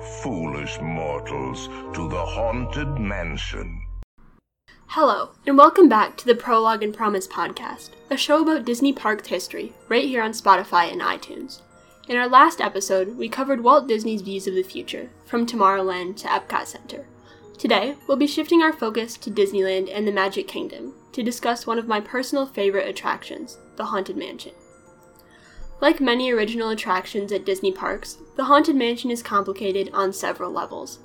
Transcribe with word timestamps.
foolish 0.00 0.80
mortals, 0.80 1.68
to 1.94 2.08
the 2.08 2.24
Haunted 2.24 2.98
Mansion. 2.98 3.82
Hello, 4.86 5.30
and 5.46 5.58
welcome 5.58 5.90
back 5.90 6.16
to 6.16 6.26
the 6.26 6.34
Prologue 6.34 6.82
and 6.82 6.94
Promise 6.94 7.28
podcast, 7.28 7.90
a 8.08 8.16
show 8.16 8.42
about 8.42 8.64
Disney 8.64 8.94
Parks 8.94 9.28
history, 9.28 9.74
right 9.88 10.04
here 10.04 10.22
on 10.22 10.32
Spotify 10.32 10.90
and 10.90 11.02
iTunes. 11.02 11.60
In 12.08 12.16
our 12.16 12.28
last 12.28 12.62
episode, 12.62 13.16
we 13.18 13.28
covered 13.28 13.62
Walt 13.62 13.86
Disney's 13.86 14.22
views 14.22 14.46
of 14.46 14.54
the 14.54 14.62
future, 14.62 15.10
from 15.26 15.46
Tomorrowland 15.46 16.16
to 16.16 16.28
Epcot 16.28 16.66
Center. 16.66 17.06
Today, 17.58 17.94
we'll 18.06 18.16
be 18.16 18.26
shifting 18.26 18.62
our 18.62 18.72
focus 18.72 19.18
to 19.18 19.30
Disneyland 19.30 19.94
and 19.94 20.08
the 20.08 20.12
Magic 20.12 20.48
Kingdom 20.48 20.94
to 21.12 21.22
discuss 21.22 21.66
one 21.66 21.78
of 21.78 21.86
my 21.86 22.00
personal 22.00 22.46
favorite 22.46 22.88
attractions, 22.88 23.58
the 23.76 23.84
Haunted 23.84 24.16
Mansion. 24.16 24.52
Like 25.80 25.98
many 25.98 26.30
original 26.30 26.68
attractions 26.68 27.32
at 27.32 27.46
Disney 27.46 27.72
parks, 27.72 28.18
the 28.36 28.44
Haunted 28.44 28.76
Mansion 28.76 29.10
is 29.10 29.22
complicated 29.22 29.88
on 29.94 30.12
several 30.12 30.50
levels. 30.50 30.98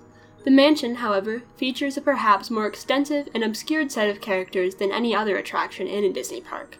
The 0.43 0.51
mansion, 0.51 0.95
however, 0.95 1.43
features 1.55 1.95
a 1.95 2.01
perhaps 2.01 2.51
more 2.51 2.67
extensive 2.67 3.29
and 3.33 3.41
obscured 3.41 3.89
set 3.89 4.09
of 4.09 4.19
characters 4.19 4.75
than 4.75 4.91
any 4.91 5.15
other 5.15 5.37
attraction 5.37 5.87
in 5.87 6.03
a 6.03 6.11
Disney 6.11 6.41
park. 6.41 6.77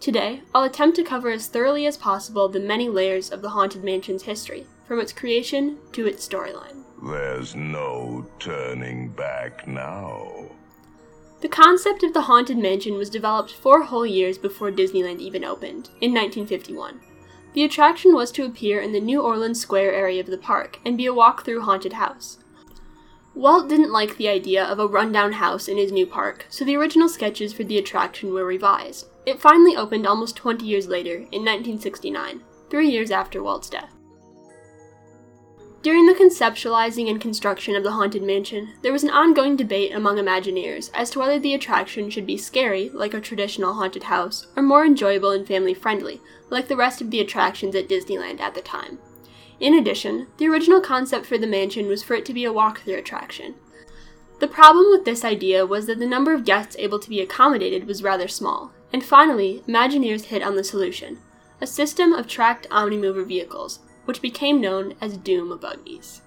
Today, 0.00 0.42
I'll 0.54 0.64
attempt 0.64 0.96
to 0.96 1.04
cover 1.04 1.30
as 1.30 1.46
thoroughly 1.46 1.86
as 1.86 1.96
possible 1.96 2.48
the 2.48 2.58
many 2.58 2.88
layers 2.88 3.30
of 3.30 3.42
the 3.42 3.50
Haunted 3.50 3.84
Mansion's 3.84 4.24
history, 4.24 4.66
from 4.86 4.98
its 4.98 5.12
creation 5.12 5.78
to 5.92 6.06
its 6.06 6.28
storyline. 6.28 6.82
There's 7.00 7.54
no 7.54 8.26
turning 8.40 9.10
back 9.10 9.68
now. 9.68 10.50
The 11.42 11.48
concept 11.48 12.02
of 12.02 12.12
the 12.12 12.22
Haunted 12.22 12.58
Mansion 12.58 12.94
was 12.94 13.08
developed 13.08 13.52
four 13.52 13.82
whole 13.82 14.06
years 14.06 14.36
before 14.36 14.72
Disneyland 14.72 15.20
even 15.20 15.44
opened, 15.44 15.90
in 16.00 16.12
1951. 16.12 17.00
The 17.56 17.64
attraction 17.64 18.14
was 18.14 18.30
to 18.32 18.44
appear 18.44 18.82
in 18.82 18.92
the 18.92 19.00
New 19.00 19.22
Orleans 19.22 19.58
Square 19.58 19.94
area 19.94 20.20
of 20.20 20.26
the 20.26 20.36
park 20.36 20.78
and 20.84 20.94
be 20.94 21.06
a 21.06 21.14
walk 21.14 21.42
through 21.42 21.62
haunted 21.62 21.94
house. 21.94 22.36
Walt 23.34 23.66
didn't 23.66 23.90
like 23.90 24.18
the 24.18 24.28
idea 24.28 24.62
of 24.62 24.78
a 24.78 24.86
rundown 24.86 25.32
house 25.32 25.66
in 25.66 25.78
his 25.78 25.90
new 25.90 26.04
park, 26.06 26.44
so 26.50 26.66
the 26.66 26.76
original 26.76 27.08
sketches 27.08 27.54
for 27.54 27.64
the 27.64 27.78
attraction 27.78 28.34
were 28.34 28.44
revised. 28.44 29.06
It 29.24 29.40
finally 29.40 29.74
opened 29.74 30.06
almost 30.06 30.36
20 30.36 30.66
years 30.66 30.86
later, 30.86 31.14
in 31.14 31.46
1969, 31.46 32.42
three 32.68 32.90
years 32.90 33.10
after 33.10 33.42
Walt's 33.42 33.70
death. 33.70 33.95
During 35.82 36.06
the 36.06 36.14
conceptualizing 36.14 37.08
and 37.08 37.20
construction 37.20 37.76
of 37.76 37.84
the 37.84 37.92
Haunted 37.92 38.22
Mansion, 38.22 38.70
there 38.82 38.92
was 38.92 39.04
an 39.04 39.10
ongoing 39.10 39.56
debate 39.56 39.94
among 39.94 40.16
Imagineers 40.16 40.90
as 40.92 41.10
to 41.10 41.20
whether 41.20 41.38
the 41.38 41.54
attraction 41.54 42.10
should 42.10 42.26
be 42.26 42.36
scary, 42.36 42.88
like 42.88 43.14
a 43.14 43.20
traditional 43.20 43.74
haunted 43.74 44.04
house, 44.04 44.46
or 44.56 44.62
more 44.62 44.84
enjoyable 44.84 45.30
and 45.30 45.46
family 45.46 45.74
friendly, 45.74 46.20
like 46.50 46.66
the 46.66 46.76
rest 46.76 47.00
of 47.00 47.10
the 47.10 47.20
attractions 47.20 47.76
at 47.76 47.88
Disneyland 47.88 48.40
at 48.40 48.54
the 48.54 48.62
time. 48.62 48.98
In 49.60 49.74
addition, 49.74 50.26
the 50.38 50.48
original 50.48 50.80
concept 50.80 51.24
for 51.24 51.38
the 51.38 51.46
mansion 51.46 51.86
was 51.86 52.02
for 52.02 52.14
it 52.14 52.24
to 52.26 52.34
be 52.34 52.44
a 52.44 52.52
walk-through 52.52 52.96
attraction. 52.96 53.54
The 54.40 54.48
problem 54.48 54.86
with 54.90 55.04
this 55.04 55.24
idea 55.24 55.64
was 55.64 55.86
that 55.86 55.98
the 55.98 56.06
number 56.06 56.34
of 56.34 56.44
guests 56.44 56.76
able 56.78 56.98
to 56.98 57.08
be 57.08 57.20
accommodated 57.20 57.86
was 57.86 58.02
rather 58.02 58.28
small, 58.28 58.72
and 58.92 59.04
finally, 59.04 59.62
Imagineers 59.66 60.24
hit 60.24 60.42
on 60.42 60.56
the 60.56 60.64
solution 60.64 61.18
a 61.58 61.66
system 61.66 62.12
of 62.12 62.26
tracked 62.26 62.68
omnimover 62.68 63.26
vehicles, 63.26 63.78
which 64.06 64.22
became 64.22 64.60
known 64.60 64.94
as 65.00 65.16
Doom 65.18 65.56
buggies. 65.58 66.22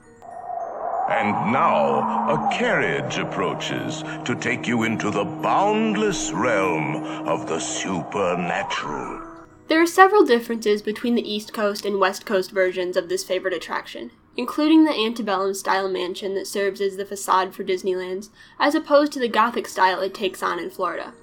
And 1.10 1.52
now 1.52 2.30
a 2.30 2.56
carriage 2.56 3.18
approaches 3.18 4.04
to 4.26 4.38
take 4.40 4.68
you 4.68 4.84
into 4.84 5.10
the 5.10 5.26
boundless 5.26 6.32
realm 6.32 7.04
of 7.28 7.48
the 7.48 7.60
supernatural. 7.60 9.26
There 9.70 9.82
are 9.82 9.88
several 9.88 10.24
differences 10.24 10.82
between 10.84 11.16
the 11.16 11.28
East 11.28 11.52
Coast 11.54 11.86
and 11.86 12.00
West 12.00 12.26
Coast 12.26 12.52
versions 12.52 12.96
of 12.96 13.10
this 13.10 13.24
favorite 13.24 13.54
attraction, 13.54 14.12
including 14.38 14.84
the 14.84 14.94
antebellum 14.94 15.54
style 15.54 15.90
mansion 15.90 16.36
that 16.36 16.48
serves 16.48 16.80
as 16.80 16.98
the 16.98 17.06
facade 17.06 17.54
for 17.54 17.64
Disneyland's, 17.64 18.30
as 18.60 18.76
opposed 18.76 19.12
to 19.14 19.20
the 19.20 19.28
Gothic 19.28 19.68
style 19.68 20.02
it 20.02 20.14
takes 20.14 20.44
on 20.44 20.60
in 20.60 20.70
Florida. 20.70 21.14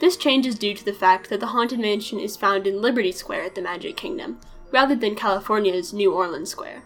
This 0.00 0.16
change 0.16 0.46
is 0.46 0.58
due 0.58 0.74
to 0.74 0.84
the 0.84 0.92
fact 0.92 1.30
that 1.30 1.40
the 1.40 1.46
Haunted 1.46 1.78
Mansion 1.78 2.18
is 2.18 2.36
found 2.36 2.66
in 2.66 2.82
Liberty 2.82 3.12
Square 3.12 3.44
at 3.44 3.54
the 3.54 3.62
Magic 3.62 3.96
Kingdom, 3.96 4.40
rather 4.72 4.94
than 4.94 5.14
California's 5.14 5.92
New 5.92 6.12
Orleans 6.12 6.50
Square. 6.50 6.82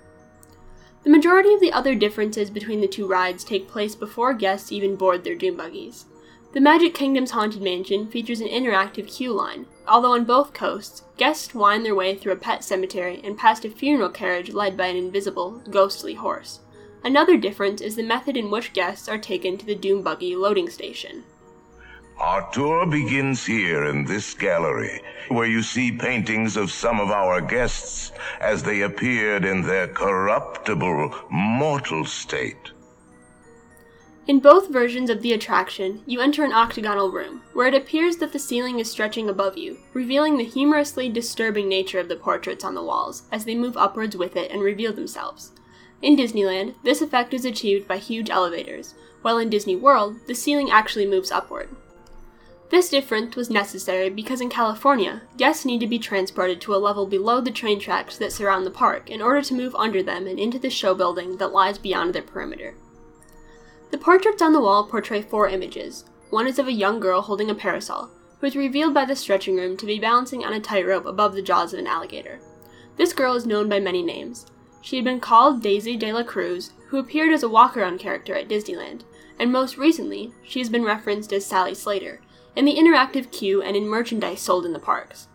The 1.05 1.11
majority 1.11 1.55
of 1.55 1.61
the 1.61 1.73
other 1.73 1.95
differences 1.95 2.51
between 2.51 2.81
the 2.81 2.89
two 2.89 3.07
rides 3.07 3.45
take 3.45 3.69
place 3.69 3.95
before 3.95 4.35
guests 4.35 4.73
even 4.73 4.97
board 4.97 5.25
their 5.25 5.35
doom 5.35 5.57
buggies. 5.57 6.07
The 6.53 6.61
Magic 6.61 6.95
Kingdom's 6.95 7.33
Haunted 7.33 7.63
Mansion 7.63 8.09
features 8.09 8.41
an 8.41 8.49
interactive 8.49 9.07
queue 9.07 9.33
line, 9.33 9.67
although 9.87 10.13
on 10.13 10.25
both 10.25 10.55
coasts, 10.55 11.03
guests 11.17 11.55
wind 11.55 11.85
their 11.85 11.95
way 11.95 12.15
through 12.15 12.33
a 12.33 12.37
pet 12.37 12.65
cemetery 12.65 13.21
and 13.23 13.37
past 13.37 13.65
a 13.65 13.71
funeral 13.71 14.09
carriage 14.09 14.53
led 14.53 14.77
by 14.77 14.87
an 14.87 14.97
invisible, 14.97 15.63
ghostly 15.71 16.15
horse. 16.15 16.61
Another 17.05 17.37
difference 17.37 17.81
is 17.81 17.97
the 17.97 18.03
method 18.03 18.37
in 18.37 18.51
which 18.51 18.73
guests 18.73 19.09
are 19.09 19.19
taken 19.19 19.57
to 19.59 19.67
the 19.67 19.75
Doom 19.75 20.03
Buggy 20.03 20.35
loading 20.35 20.69
station. 20.69 21.25
Our 22.21 22.51
tour 22.51 22.85
begins 22.85 23.47
here 23.47 23.85
in 23.85 24.05
this 24.05 24.35
gallery, 24.35 25.01
where 25.29 25.47
you 25.47 25.63
see 25.63 25.93
paintings 25.93 26.57
of 26.57 26.73
some 26.73 26.99
of 26.99 27.11
our 27.11 27.41
guests 27.41 28.11
as 28.41 28.65
they 28.65 28.81
appeared 28.81 29.45
in 29.45 29.63
their 29.63 29.87
corruptible, 29.87 31.15
mortal 31.31 32.05
state. 32.05 32.73
In 34.27 34.41
both 34.41 34.69
versions 34.69 35.11
of 35.11 35.23
the 35.23 35.33
attraction, 35.33 36.03
you 36.07 36.21
enter 36.21 36.45
an 36.45 36.53
octagonal 36.53 37.13
room, 37.13 37.43
where 37.53 37.69
it 37.69 37.75
appears 37.75 38.17
that 38.17 38.33
the 38.33 38.41
ceiling 38.41 38.81
is 38.81 38.91
stretching 38.91 39.29
above 39.29 39.57
you, 39.57 39.79
revealing 39.95 40.37
the 40.37 40.45
humorously 40.45 41.09
disturbing 41.09 41.69
nature 41.69 42.01
of 42.01 42.09
the 42.09 42.17
portraits 42.17 42.65
on 42.65 42.75
the 42.75 42.83
walls 42.83 43.23
as 43.31 43.45
they 43.45 43.55
move 43.55 43.77
upwards 43.77 44.17
with 44.17 44.35
it 44.35 44.51
and 44.51 44.61
reveal 44.61 44.93
themselves. 44.93 45.53
In 46.03 46.17
Disneyland, 46.17 46.75
this 46.83 47.01
effect 47.01 47.33
is 47.33 47.45
achieved 47.45 47.87
by 47.87 47.99
huge 47.99 48.29
elevators, 48.29 48.95
while 49.23 49.39
in 49.39 49.49
Disney 49.49 49.77
World, 49.77 50.17
the 50.27 50.35
ceiling 50.35 50.69
actually 50.69 51.07
moves 51.07 51.31
upward. 51.31 51.69
This 52.71 52.91
difference 52.91 53.35
was 53.35 53.49
necessary 53.49 54.11
because 54.11 54.43
in 54.43 54.51
California, 54.51 55.23
guests 55.39 55.65
need 55.65 55.81
to 55.81 55.87
be 55.87 55.99
transported 55.99 56.61
to 56.61 56.75
a 56.75 56.77
level 56.77 57.07
below 57.07 57.41
the 57.41 57.51
train 57.51 57.81
tracks 57.81 58.19
that 58.19 58.33
surround 58.33 58.67
the 58.67 58.71
park 58.71 59.09
in 59.09 59.23
order 59.23 59.41
to 59.41 59.55
move 59.55 59.75
under 59.75 60.03
them 60.03 60.27
and 60.27 60.39
into 60.39 60.59
the 60.59 60.69
show 60.69 60.95
building 60.95 61.39
that 61.39 61.53
lies 61.53 61.79
beyond 61.79 62.15
their 62.15 62.23
perimeter. 62.23 62.75
The 63.91 63.97
portraits 63.97 64.43
on 64.43 64.53
the 64.53 64.61
wall 64.61 64.85
portray 64.85 65.23
four 65.23 65.49
images. 65.49 66.05
One 66.29 66.47
is 66.47 66.59
of 66.59 66.69
a 66.69 66.73
young 66.73 67.01
girl 67.01 67.23
holding 67.23 67.49
a 67.49 67.55
parasol, 67.55 68.11
who 68.39 68.47
is 68.47 68.55
revealed 68.55 68.93
by 68.93 69.07
the 69.07 69.17
stretching 69.17 69.57
room 69.57 69.79
to 69.79 69.87
be 69.87 69.99
balancing 69.99 70.45
on 70.45 70.53
a 70.53 70.61
tightrope 70.61 71.07
above 71.07 71.35
the 71.35 71.41
jaws 71.41 71.73
of 71.73 71.79
an 71.79 71.87
alligator. 71.87 72.39
This 72.99 73.15
girl 73.15 73.33
is 73.33 73.47
known 73.47 73.71
by 73.71 73.81
many 73.81 74.03
names. 74.03 74.45
She 74.83 74.97
had 74.97 75.07
been 75.07 75.21
called 75.21 75.63
Daisy 75.63 75.97
de 75.97 76.13
la 76.13 76.23
Cruz, 76.23 76.73
who 76.89 76.99
appeared 76.99 77.33
as 77.33 77.43
a 77.43 77.49
walk 77.49 77.79
around 77.79 77.99
character 77.99 78.35
at 78.35 78.49
Disneyland, 78.49 79.05
and 79.39 79.51
most 79.51 79.79
recently, 79.79 80.33
she 80.43 80.59
has 80.59 80.69
been 80.69 80.85
referenced 80.85 81.33
as 81.33 81.47
Sally 81.47 81.75
Slater, 81.75 82.21
in 82.57 82.65
the 82.65 82.77
interactive 82.77 83.31
queue 83.31 83.63
and 83.63 83.77
in 83.77 83.87
merchandise 83.87 84.41
sold 84.41 84.67
in 84.67 84.73
the 84.73 84.79
parks. 84.79 85.29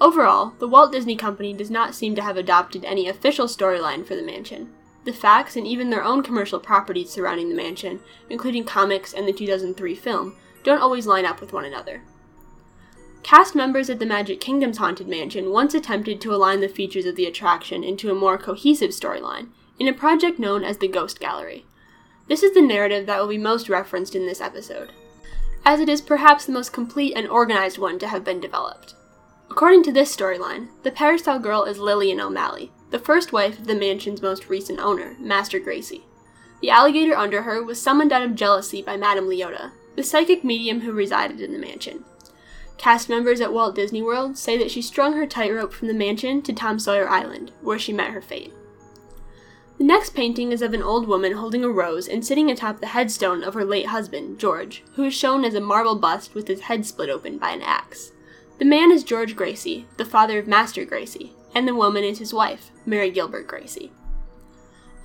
Overall, 0.00 0.54
the 0.58 0.68
Walt 0.68 0.92
Disney 0.92 1.14
Company 1.14 1.52
does 1.52 1.70
not 1.70 1.94
seem 1.94 2.14
to 2.14 2.22
have 2.22 2.36
adopted 2.36 2.84
any 2.84 3.08
official 3.08 3.46
storyline 3.46 4.06
for 4.06 4.14
the 4.16 4.22
mansion. 4.22 4.72
The 5.04 5.12
facts 5.12 5.56
and 5.56 5.66
even 5.66 5.90
their 5.90 6.04
own 6.04 6.22
commercial 6.22 6.58
properties 6.58 7.10
surrounding 7.10 7.48
the 7.48 7.54
mansion, 7.54 8.00
including 8.28 8.64
comics 8.64 9.12
and 9.12 9.28
the 9.28 9.32
2003 9.32 9.94
film, 9.94 10.36
don't 10.62 10.80
always 10.80 11.06
line 11.06 11.26
up 11.26 11.40
with 11.40 11.52
one 11.52 11.64
another. 11.64 12.02
Cast 13.22 13.54
members 13.54 13.90
at 13.90 13.98
the 13.98 14.06
Magic 14.06 14.40
Kingdom's 14.40 14.78
Haunted 14.78 15.06
Mansion 15.06 15.50
once 15.50 15.74
attempted 15.74 16.20
to 16.20 16.34
align 16.34 16.60
the 16.60 16.68
features 16.68 17.04
of 17.04 17.16
the 17.16 17.26
attraction 17.26 17.84
into 17.84 18.10
a 18.10 18.14
more 18.14 18.38
cohesive 18.38 18.90
storyline 18.90 19.48
in 19.78 19.86
a 19.88 19.92
project 19.92 20.38
known 20.38 20.64
as 20.64 20.78
the 20.78 20.88
Ghost 20.88 21.20
Gallery. 21.20 21.66
This 22.28 22.42
is 22.42 22.54
the 22.54 22.62
narrative 22.62 23.06
that 23.06 23.20
will 23.20 23.28
be 23.28 23.38
most 23.38 23.68
referenced 23.68 24.14
in 24.14 24.26
this 24.26 24.40
episode 24.40 24.92
as 25.64 25.80
it 25.80 25.88
is 25.88 26.00
perhaps 26.00 26.46
the 26.46 26.52
most 26.52 26.72
complete 26.72 27.14
and 27.16 27.28
organized 27.28 27.78
one 27.78 27.98
to 27.98 28.08
have 28.08 28.24
been 28.24 28.40
developed. 28.40 28.94
According 29.50 29.82
to 29.84 29.92
this 29.92 30.14
storyline, 30.14 30.68
the 30.82 30.90
Parasol 30.90 31.38
Girl 31.38 31.64
is 31.64 31.78
Lillian 31.78 32.20
O'Malley, 32.20 32.70
the 32.90 32.98
first 32.98 33.32
wife 33.32 33.58
of 33.58 33.66
the 33.66 33.74
mansion's 33.74 34.22
most 34.22 34.48
recent 34.48 34.78
owner, 34.78 35.16
Master 35.18 35.58
Gracey. 35.58 36.02
The 36.60 36.70
alligator 36.70 37.16
under 37.16 37.42
her 37.42 37.62
was 37.62 37.80
summoned 37.80 38.12
out 38.12 38.22
of 38.22 38.34
jealousy 38.34 38.82
by 38.82 38.96
Madame 38.96 39.26
Leota, 39.26 39.72
the 39.96 40.02
psychic 40.02 40.44
medium 40.44 40.80
who 40.80 40.92
resided 40.92 41.40
in 41.40 41.52
the 41.52 41.58
mansion. 41.58 42.04
Cast 42.78 43.08
members 43.08 43.40
at 43.40 43.52
Walt 43.52 43.74
Disney 43.74 44.02
World 44.02 44.38
say 44.38 44.56
that 44.56 44.70
she 44.70 44.80
strung 44.80 45.14
her 45.14 45.26
tightrope 45.26 45.72
from 45.72 45.88
the 45.88 45.94
mansion 45.94 46.42
to 46.42 46.52
Tom 46.52 46.78
Sawyer 46.78 47.08
Island, 47.08 47.52
where 47.60 47.78
she 47.78 47.92
met 47.92 48.10
her 48.10 48.22
fate. 48.22 48.52
The 49.80 49.86
next 49.86 50.10
painting 50.10 50.52
is 50.52 50.60
of 50.60 50.74
an 50.74 50.82
old 50.82 51.08
woman 51.08 51.32
holding 51.32 51.64
a 51.64 51.70
rose 51.70 52.06
and 52.06 52.22
sitting 52.22 52.50
atop 52.50 52.80
the 52.80 52.88
headstone 52.88 53.42
of 53.42 53.54
her 53.54 53.64
late 53.64 53.86
husband, 53.86 54.38
George, 54.38 54.84
who 54.92 55.04
is 55.04 55.14
shown 55.14 55.42
as 55.42 55.54
a 55.54 55.60
marble 55.60 55.94
bust 55.94 56.34
with 56.34 56.48
his 56.48 56.60
head 56.60 56.84
split 56.84 57.08
open 57.08 57.38
by 57.38 57.52
an 57.52 57.62
axe. 57.62 58.12
The 58.58 58.66
man 58.66 58.92
is 58.92 59.02
George 59.02 59.34
Gracey, 59.34 59.86
the 59.96 60.04
father 60.04 60.38
of 60.38 60.46
Master 60.46 60.84
Gracey, 60.84 61.30
and 61.54 61.66
the 61.66 61.74
woman 61.74 62.04
is 62.04 62.18
his 62.18 62.34
wife, 62.34 62.70
Mary 62.84 63.10
Gilbert 63.10 63.48
Gracey. 63.48 63.88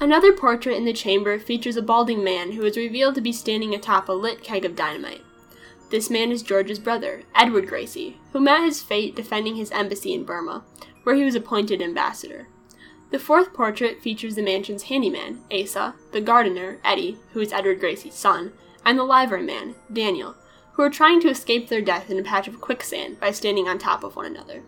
Another 0.01 0.33
portrait 0.33 0.75
in 0.75 0.83
the 0.83 0.91
chamber 0.91 1.39
features 1.39 1.77
a 1.77 1.81
balding 1.81 2.21
man 2.21 2.51
who 2.51 2.65
is 2.65 2.75
revealed 2.75 3.15
to 3.15 3.21
be 3.21 3.31
standing 3.31 3.73
atop 3.73 4.09
a 4.09 4.11
lit 4.11 4.43
keg 4.43 4.65
of 4.65 4.75
dynamite. 4.75 5.23
This 5.89 6.09
man 6.09 6.33
is 6.33 6.43
George's 6.43 6.79
brother, 6.79 7.23
Edward 7.33 7.69
Gracey, 7.69 8.17
who 8.33 8.41
met 8.41 8.65
his 8.65 8.83
fate 8.83 9.15
defending 9.15 9.55
his 9.55 9.71
embassy 9.71 10.13
in 10.13 10.25
Burma, 10.25 10.65
where 11.03 11.15
he 11.15 11.23
was 11.23 11.35
appointed 11.35 11.81
ambassador. 11.81 12.49
The 13.11 13.19
fourth 13.19 13.53
portrait 13.53 14.01
features 14.01 14.35
the 14.35 14.41
mansion's 14.41 14.83
handyman, 14.83 15.41
Asa, 15.51 15.95
the 16.11 16.21
gardener, 16.21 16.79
Eddie, 16.83 17.17
who 17.31 17.39
is 17.39 17.53
Edward 17.53 17.79
Gracey's 17.79 18.15
son, 18.15 18.51
and 18.83 18.97
the 18.97 19.03
livery 19.03 19.43
man, 19.43 19.75
Daniel, 19.91 20.35
who 20.73 20.83
are 20.83 20.89
trying 20.89 21.21
to 21.21 21.29
escape 21.29 21.69
their 21.69 21.81
death 21.81 22.09
in 22.09 22.19
a 22.19 22.23
patch 22.23 22.47
of 22.47 22.59
quicksand 22.59 23.19
by 23.19 23.31
standing 23.31 23.67
on 23.67 23.77
top 23.77 24.03
of 24.03 24.15
one 24.15 24.25
another. 24.25 24.63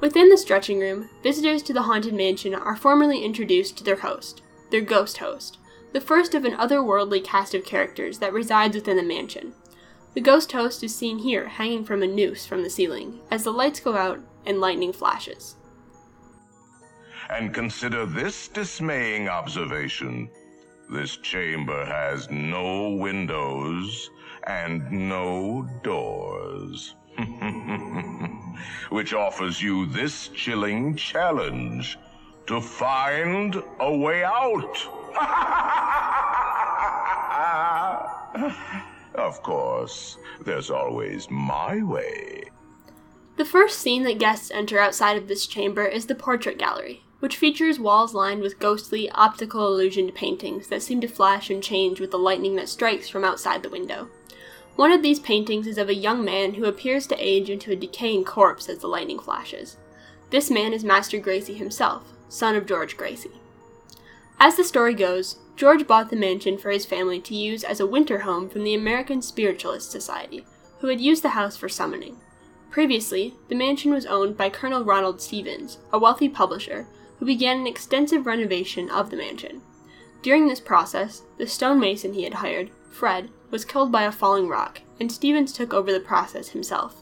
Within 0.00 0.28
the 0.28 0.36
stretching 0.36 0.78
room, 0.78 1.08
visitors 1.22 1.62
to 1.64 1.72
the 1.72 1.82
haunted 1.82 2.14
mansion 2.14 2.54
are 2.54 2.76
formally 2.76 3.24
introduced 3.24 3.78
to 3.78 3.84
their 3.84 3.96
host, 3.96 4.42
their 4.70 4.82
ghost 4.82 5.18
host, 5.18 5.58
the 5.92 6.00
first 6.00 6.34
of 6.34 6.44
an 6.44 6.52
otherworldly 6.52 7.24
cast 7.24 7.54
of 7.54 7.64
characters 7.64 8.18
that 8.18 8.32
resides 8.32 8.76
within 8.76 8.96
the 8.96 9.02
mansion. 9.02 9.54
The 10.12 10.20
ghost 10.20 10.52
host 10.52 10.84
is 10.84 10.94
seen 10.94 11.18
here 11.18 11.48
hanging 11.48 11.84
from 11.84 12.02
a 12.02 12.06
noose 12.06 12.46
from 12.46 12.62
the 12.62 12.70
ceiling 12.70 13.20
as 13.30 13.44
the 13.44 13.52
lights 13.52 13.80
go 13.80 13.96
out 13.96 14.20
and 14.44 14.60
lightning 14.60 14.92
flashes. 14.92 15.56
And 17.30 17.52
consider 17.52 18.06
this 18.06 18.48
dismaying 18.48 19.28
observation. 19.28 20.30
This 20.90 21.16
chamber 21.16 21.84
has 21.84 22.30
no 22.30 22.90
windows 22.90 24.10
and 24.44 24.90
no 24.90 25.68
doors. 25.82 26.94
which 28.90 29.14
offers 29.14 29.60
you 29.62 29.86
this 29.86 30.28
chilling 30.28 30.96
challenge 30.96 31.98
to 32.46 32.60
find 32.60 33.62
a 33.80 33.96
way 33.96 34.22
out. 34.24 34.76
of 39.14 39.42
course, 39.42 40.18
there's 40.44 40.70
always 40.70 41.28
my 41.30 41.82
way. 41.82 42.44
The 43.36 43.44
first 43.44 43.80
scene 43.80 44.04
that 44.04 44.18
guests 44.18 44.50
enter 44.50 44.78
outside 44.78 45.16
of 45.16 45.28
this 45.28 45.46
chamber 45.46 45.84
is 45.84 46.06
the 46.06 46.14
portrait 46.14 46.58
gallery, 46.58 47.02
which 47.20 47.36
features 47.36 47.80
walls 47.80 48.14
lined 48.14 48.42
with 48.42 48.58
ghostly, 48.58 49.10
optical 49.10 49.66
illusioned 49.66 50.14
paintings 50.14 50.68
that 50.68 50.82
seem 50.82 51.00
to 51.00 51.08
flash 51.08 51.50
and 51.50 51.62
change 51.62 52.00
with 52.00 52.10
the 52.10 52.18
lightning 52.18 52.56
that 52.56 52.68
strikes 52.68 53.08
from 53.08 53.24
outside 53.24 53.62
the 53.62 53.70
window. 53.70 54.08
One 54.76 54.92
of 54.92 55.02
these 55.02 55.18
paintings 55.18 55.66
is 55.66 55.78
of 55.78 55.88
a 55.88 55.94
young 55.94 56.22
man 56.24 56.54
who 56.54 56.66
appears 56.66 57.06
to 57.06 57.16
age 57.16 57.48
into 57.48 57.72
a 57.72 57.76
decaying 57.76 58.24
corpse 58.24 58.68
as 58.68 58.80
the 58.80 58.88
lightning 58.88 59.18
flashes. 59.18 59.78
This 60.28 60.50
man 60.50 60.74
is 60.74 60.84
Master 60.84 61.18
Gracey 61.18 61.56
himself, 61.56 62.12
son 62.28 62.54
of 62.54 62.66
George 62.66 62.96
Gracey. 62.96 63.32
As 64.38 64.56
the 64.56 64.64
story 64.64 64.92
goes, 64.92 65.38
George 65.56 65.86
bought 65.86 66.10
the 66.10 66.16
mansion 66.16 66.58
for 66.58 66.70
his 66.70 66.84
family 66.84 67.20
to 67.20 67.34
use 67.34 67.64
as 67.64 67.80
a 67.80 67.86
winter 67.86 68.20
home 68.20 68.50
from 68.50 68.64
the 68.64 68.74
American 68.74 69.22
Spiritualist 69.22 69.90
Society, 69.90 70.44
who 70.80 70.88
had 70.88 71.00
used 71.00 71.22
the 71.22 71.30
house 71.30 71.56
for 71.56 71.70
summoning. 71.70 72.18
Previously, 72.70 73.32
the 73.48 73.54
mansion 73.54 73.94
was 73.94 74.04
owned 74.04 74.36
by 74.36 74.50
Colonel 74.50 74.84
Ronald 74.84 75.22
Stevens, 75.22 75.78
a 75.90 75.98
wealthy 75.98 76.28
publisher, 76.28 76.86
who 77.18 77.26
began 77.26 77.58
an 77.58 77.66
extensive 77.66 78.26
renovation 78.26 78.90
of 78.90 79.10
the 79.10 79.16
mansion. 79.16 79.62
During 80.22 80.48
this 80.48 80.60
process, 80.60 81.22
the 81.38 81.46
stonemason 81.46 82.14
he 82.14 82.24
had 82.24 82.34
hired, 82.34 82.70
Fred, 82.90 83.30
was 83.50 83.64
killed 83.64 83.92
by 83.92 84.02
a 84.02 84.12
falling 84.12 84.48
rock, 84.48 84.80
and 84.98 85.10
Stevens 85.10 85.52
took 85.52 85.72
over 85.72 85.92
the 85.92 86.00
process 86.00 86.48
himself. 86.48 86.96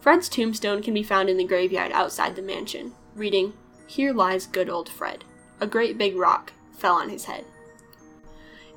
Fred's 0.00 0.28
tombstone 0.28 0.82
can 0.82 0.94
be 0.94 1.02
found 1.02 1.28
in 1.28 1.36
the 1.36 1.44
graveyard 1.44 1.92
outside 1.92 2.36
the 2.36 2.42
mansion, 2.42 2.92
reading, 3.14 3.52
Here 3.86 4.12
lies 4.12 4.46
good 4.46 4.70
old 4.70 4.88
Fred. 4.88 5.24
A 5.60 5.66
great 5.66 5.98
big 5.98 6.16
rock 6.16 6.52
fell 6.72 6.94
on 6.94 7.10
his 7.10 7.24
head. 7.24 7.44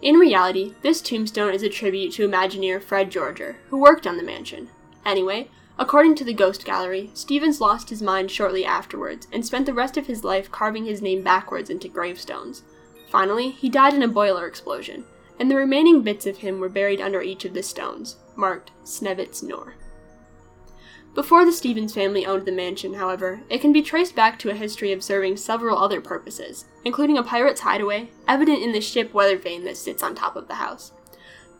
In 0.01 0.15
reality, 0.15 0.73
this 0.81 1.01
tombstone 1.01 1.53
is 1.53 1.63
a 1.63 1.69
tribute 1.69 2.11
to 2.13 2.27
Imagineer 2.27 2.81
Fred 2.81 3.09
Joerger, 3.09 3.55
who 3.69 3.77
worked 3.79 4.05
on 4.05 4.17
the 4.17 4.23
mansion. 4.23 4.69
Anyway, 5.05 5.49
according 5.77 6.15
to 6.15 6.23
the 6.23 6.33
Ghost 6.33 6.65
Gallery, 6.65 7.09
Stevens 7.13 7.61
lost 7.61 7.89
his 7.89 8.01
mind 8.01 8.29
shortly 8.29 8.65
afterwards 8.65 9.27
and 9.31 9.45
spent 9.45 9.65
the 9.65 9.73
rest 9.73 9.97
of 9.97 10.07
his 10.07 10.23
life 10.23 10.51
carving 10.51 10.85
his 10.85 11.01
name 11.01 11.21
backwards 11.23 11.69
into 11.69 11.87
gravestones. 11.87 12.63
Finally, 13.09 13.51
he 13.51 13.69
died 13.69 13.93
in 13.93 14.03
a 14.03 14.07
boiler 14.07 14.47
explosion, 14.47 15.05
and 15.39 15.49
the 15.49 15.55
remaining 15.55 16.01
bits 16.01 16.25
of 16.25 16.37
him 16.37 16.59
were 16.59 16.69
buried 16.69 17.01
under 17.01 17.21
each 17.21 17.45
of 17.45 17.53
the 17.53 17.63
stones, 17.63 18.17
marked 18.35 18.71
Snevitz 18.83 19.43
Nor. 19.43 19.75
Before 21.15 21.45
the 21.45 21.51
Stevens 21.51 21.93
family 21.93 22.25
owned 22.25 22.47
the 22.47 22.51
mansion, 22.51 22.95
however, 22.95 23.41
it 23.47 23.61
can 23.61 23.71
be 23.71 23.83
traced 23.83 24.15
back 24.15 24.39
to 24.39 24.49
a 24.49 24.55
history 24.55 24.91
of 24.91 25.03
serving 25.03 25.37
several 25.37 25.77
other 25.77 26.01
purposes, 26.01 26.65
including 26.85 27.19
a 27.19 27.23
pirate's 27.23 27.61
hideaway, 27.61 28.09
evident 28.27 28.63
in 28.63 28.71
the 28.71 28.81
ship 28.81 29.13
weather 29.13 29.37
vane 29.37 29.63
that 29.65 29.77
sits 29.77 30.01
on 30.01 30.15
top 30.15 30.35
of 30.35 30.47
the 30.47 30.55
house. 30.55 30.91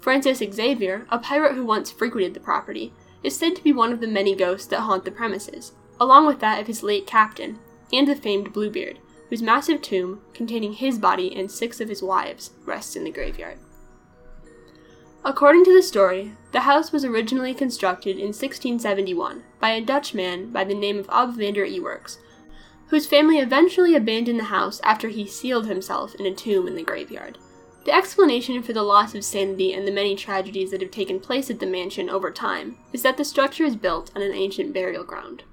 Francis 0.02 0.40
Xavier, 0.40 1.06
a 1.10 1.20
pirate 1.20 1.54
who 1.54 1.64
once 1.64 1.92
frequented 1.92 2.34
the 2.34 2.40
property, 2.40 2.94
is 3.24 3.36
said 3.36 3.56
to 3.56 3.64
be 3.64 3.74
one 3.74 3.92
of 3.92 4.02
the 4.02 4.08
many 4.08 4.36
ghosts 4.36 4.68
that 4.68 4.82
haunt 4.82 5.06
the 5.06 5.12
premises, 5.12 5.72
along 6.00 6.28
with 6.28 6.40
that 6.40 6.60
of 6.60 6.68
his 6.68 6.84
late 6.84 7.08
captain, 7.08 7.60
and 7.92 8.08
the 8.08 8.16
famed 8.16 8.54
Bluebeard, 8.54 9.00
whose 9.30 9.42
massive 9.42 9.82
tomb, 9.82 10.22
containing 10.34 10.74
his 10.74 11.00
body 11.00 11.34
and 11.36 11.50
six 11.50 11.80
of 11.80 11.90
his 11.90 12.04
wives, 12.04 12.52
rests 12.66 12.96
in 12.96 13.04
the 13.04 13.12
graveyard. 13.12 13.58
According 15.26 15.64
to 15.66 15.74
the 15.74 15.82
story, 15.82 16.34
the 16.52 16.62
house 16.62 16.92
was 16.92 17.06
originally 17.06 17.54
constructed 17.54 18.18
in 18.18 18.28
1671 18.28 19.44
by 19.60 19.70
a 19.70 19.82
Dutchman 19.82 20.52
by 20.52 20.66
the 20.66 20.76
name 20.76 21.00
of 21.00 21.10
Ab 21.10 21.36
van 21.36 21.54
der 21.54 21.66
Ewerks, 21.66 22.18
whose 22.88 23.08
family 23.08 23.40
eventually 23.40 23.96
abandoned 23.96 24.40
the 24.40 24.46
house 24.46 24.82
after 24.84 25.08
he 25.08 25.26
sealed 25.26 25.66
himself 25.66 26.14
in 26.16 26.26
a 26.26 26.36
tomb 26.36 26.68
in 26.68 26.76
the 26.76 26.84
graveyard. 26.84 27.38
The 27.86 27.94
explanation 27.94 28.64
for 28.64 28.72
the 28.72 28.84
loss 28.84 29.14
of 29.14 29.26
sanity 29.26 29.74
and 29.74 29.86
the 29.86 29.92
many 29.92 30.16
tragedies 30.16 30.72
that 30.72 30.82
have 30.82 30.92
taken 30.92 31.20
place 31.20 31.50
at 31.50 31.60
the 31.60 31.66
mansion 31.66 32.10
over 32.10 32.32
time 32.32 32.78
is 32.94 33.02
that 33.02 33.18
the 33.18 33.26
structure 33.26 33.66
is 33.66 33.76
built 33.76 34.10
on 34.16 34.22
an 34.22 34.34
ancient 34.34 34.74
burial 34.74 35.04
ground. 35.04 35.44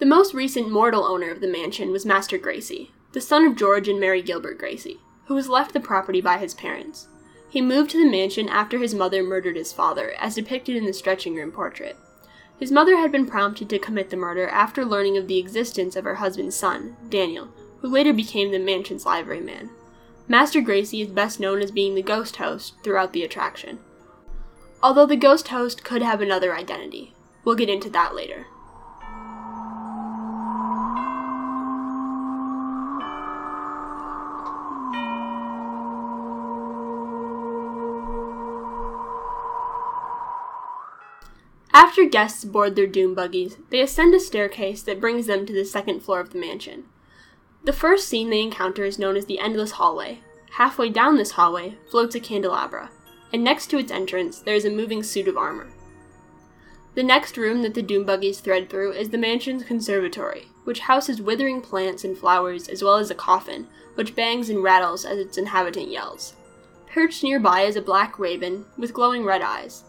The 0.00 0.06
most 0.06 0.34
recent 0.34 0.70
mortal 0.70 1.04
owner 1.04 1.30
of 1.30 1.40
the 1.40 1.48
mansion 1.48 1.92
was 1.92 2.04
Master 2.04 2.38
Gracey, 2.38 2.90
the 3.12 3.20
son 3.20 3.46
of 3.46 3.56
George 3.56 3.88
and 3.88 3.98
Mary 3.98 4.20
Gilbert 4.20 4.58
Gracey, 4.58 4.98
who 5.26 5.34
was 5.34 5.48
left 5.48 5.72
the 5.72 5.80
property 5.80 6.20
by 6.20 6.36
his 6.36 6.54
parents. 6.54 7.08
He 7.48 7.62
moved 7.62 7.90
to 7.92 7.98
the 7.98 8.10
mansion 8.10 8.48
after 8.48 8.78
his 8.78 8.94
mother 8.94 9.22
murdered 9.22 9.56
his 9.56 9.72
father, 9.72 10.12
as 10.18 10.34
depicted 10.34 10.76
in 10.76 10.84
the 10.84 10.92
stretching 10.92 11.34
room 11.34 11.52
portrait. 11.52 11.96
His 12.58 12.72
mother 12.72 12.96
had 12.96 13.12
been 13.12 13.26
prompted 13.26 13.68
to 13.70 13.78
commit 13.78 14.10
the 14.10 14.16
murder 14.16 14.48
after 14.48 14.84
learning 14.84 15.16
of 15.16 15.26
the 15.26 15.38
existence 15.38 15.96
of 15.96 16.04
her 16.04 16.16
husband's 16.16 16.56
son, 16.56 16.96
Daniel, 17.08 17.48
who 17.80 17.88
later 17.88 18.12
became 18.12 18.50
the 18.50 18.58
mansion's 18.58 19.04
liveryman. 19.04 19.70
Master 20.32 20.62
Gracey 20.62 21.02
is 21.02 21.10
best 21.10 21.40
known 21.40 21.60
as 21.60 21.70
being 21.70 21.94
the 21.94 22.00
ghost 22.00 22.36
host 22.36 22.72
throughout 22.82 23.12
the 23.12 23.22
attraction. 23.22 23.80
Although 24.82 25.04
the 25.04 25.14
ghost 25.14 25.48
host 25.48 25.84
could 25.84 26.00
have 26.00 26.22
another 26.22 26.56
identity. 26.56 27.12
We'll 27.44 27.54
get 27.54 27.68
into 27.68 27.90
that 27.90 28.14
later. 28.14 28.46
After 41.74 42.06
guests 42.06 42.46
board 42.46 42.74
their 42.74 42.86
doom 42.86 43.14
buggies, 43.14 43.58
they 43.68 43.82
ascend 43.82 44.14
a 44.14 44.18
staircase 44.18 44.80
that 44.84 44.98
brings 44.98 45.26
them 45.26 45.44
to 45.44 45.52
the 45.52 45.66
second 45.66 46.00
floor 46.00 46.20
of 46.20 46.30
the 46.30 46.38
mansion. 46.38 46.84
The 47.64 47.72
first 47.72 48.08
scene 48.08 48.30
they 48.30 48.40
encounter 48.40 48.84
is 48.84 48.98
known 48.98 49.16
as 49.16 49.26
the 49.26 49.38
Endless 49.38 49.72
Hallway. 49.72 50.18
Halfway 50.50 50.88
down 50.88 51.16
this 51.16 51.30
hallway 51.30 51.76
floats 51.88 52.16
a 52.16 52.20
candelabra, 52.20 52.90
and 53.32 53.44
next 53.44 53.68
to 53.68 53.78
its 53.78 53.92
entrance 53.92 54.40
there 54.40 54.56
is 54.56 54.64
a 54.64 54.70
moving 54.70 55.04
suit 55.04 55.28
of 55.28 55.36
armor. 55.36 55.68
The 56.94 57.04
next 57.04 57.36
room 57.36 57.62
that 57.62 57.74
the 57.74 57.80
doom 57.80 58.04
buggies 58.04 58.40
thread 58.40 58.68
through 58.68 58.92
is 58.92 59.10
the 59.10 59.16
mansion's 59.16 59.62
conservatory, 59.62 60.48
which 60.64 60.80
houses 60.80 61.22
withering 61.22 61.60
plants 61.60 62.02
and 62.02 62.18
flowers 62.18 62.68
as 62.68 62.82
well 62.82 62.96
as 62.96 63.10
a 63.10 63.14
coffin, 63.14 63.68
which 63.94 64.16
bangs 64.16 64.50
and 64.50 64.62
rattles 64.62 65.04
as 65.04 65.18
its 65.18 65.38
inhabitant 65.38 65.88
yells. 65.88 66.34
Perched 66.88 67.22
nearby 67.22 67.62
is 67.62 67.76
a 67.76 67.80
black 67.80 68.18
raven 68.18 68.66
with 68.76 68.92
glowing 68.92 69.24
red 69.24 69.40
eyes. 69.40 69.84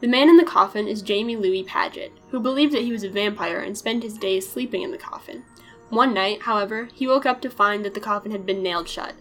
The 0.00 0.08
man 0.08 0.28
in 0.28 0.36
the 0.36 0.44
coffin 0.44 0.88
is 0.88 1.00
Jamie 1.00 1.36
Louis 1.36 1.62
Paget, 1.62 2.12
who 2.30 2.40
believed 2.40 2.74
that 2.74 2.82
he 2.82 2.92
was 2.92 3.04
a 3.04 3.08
vampire 3.08 3.60
and 3.60 3.78
spent 3.78 4.02
his 4.02 4.18
days 4.18 4.46
sleeping 4.46 4.82
in 4.82 4.90
the 4.90 4.98
coffin. 4.98 5.44
One 5.90 6.14
night, 6.14 6.42
however, 6.42 6.88
he 6.94 7.06
woke 7.06 7.26
up 7.26 7.40
to 7.42 7.50
find 7.50 7.84
that 7.84 7.94
the 7.94 8.00
coffin 8.00 8.32
had 8.32 8.46
been 8.46 8.62
nailed 8.62 8.88
shut. 8.88 9.14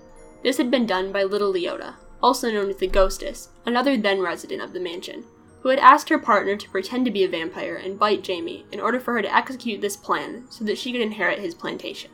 This 0.44 0.58
had 0.58 0.72
been 0.72 0.86
done 0.86 1.12
by 1.12 1.24
little 1.24 1.54
Leota, 1.54 1.96
also 2.22 2.50
known 2.52 2.70
as 2.70 2.78
the 2.78 2.88
Ghostess, 2.88 3.50
another 3.66 3.98
then 3.98 4.22
resident 4.22 4.62
of 4.62 4.74
the 4.74 4.80
mansion, 4.80 5.26
who 5.62 5.70
had 5.70 5.80
asked 5.80 6.10
her 6.10 6.20
partner 6.20 6.56
to 6.56 6.70
pretend 6.70 7.06
to 7.06 7.12
be 7.12 7.24
a 7.24 7.30
vampire 7.30 7.76
and 7.76 8.00
bite 8.00 8.24
Jamie 8.24 8.66
in 8.72 8.80
order 8.80 9.00
for 9.00 9.14
her 9.14 9.22
to 9.22 9.36
execute 9.36 9.82
this 9.82 9.96
plan 9.96 10.46
so 10.50 10.66
that 10.66 10.78
she 10.78 10.92
could 10.92 11.02
inherit 11.02 11.40
his 11.40 11.56
plantation. 11.56 12.12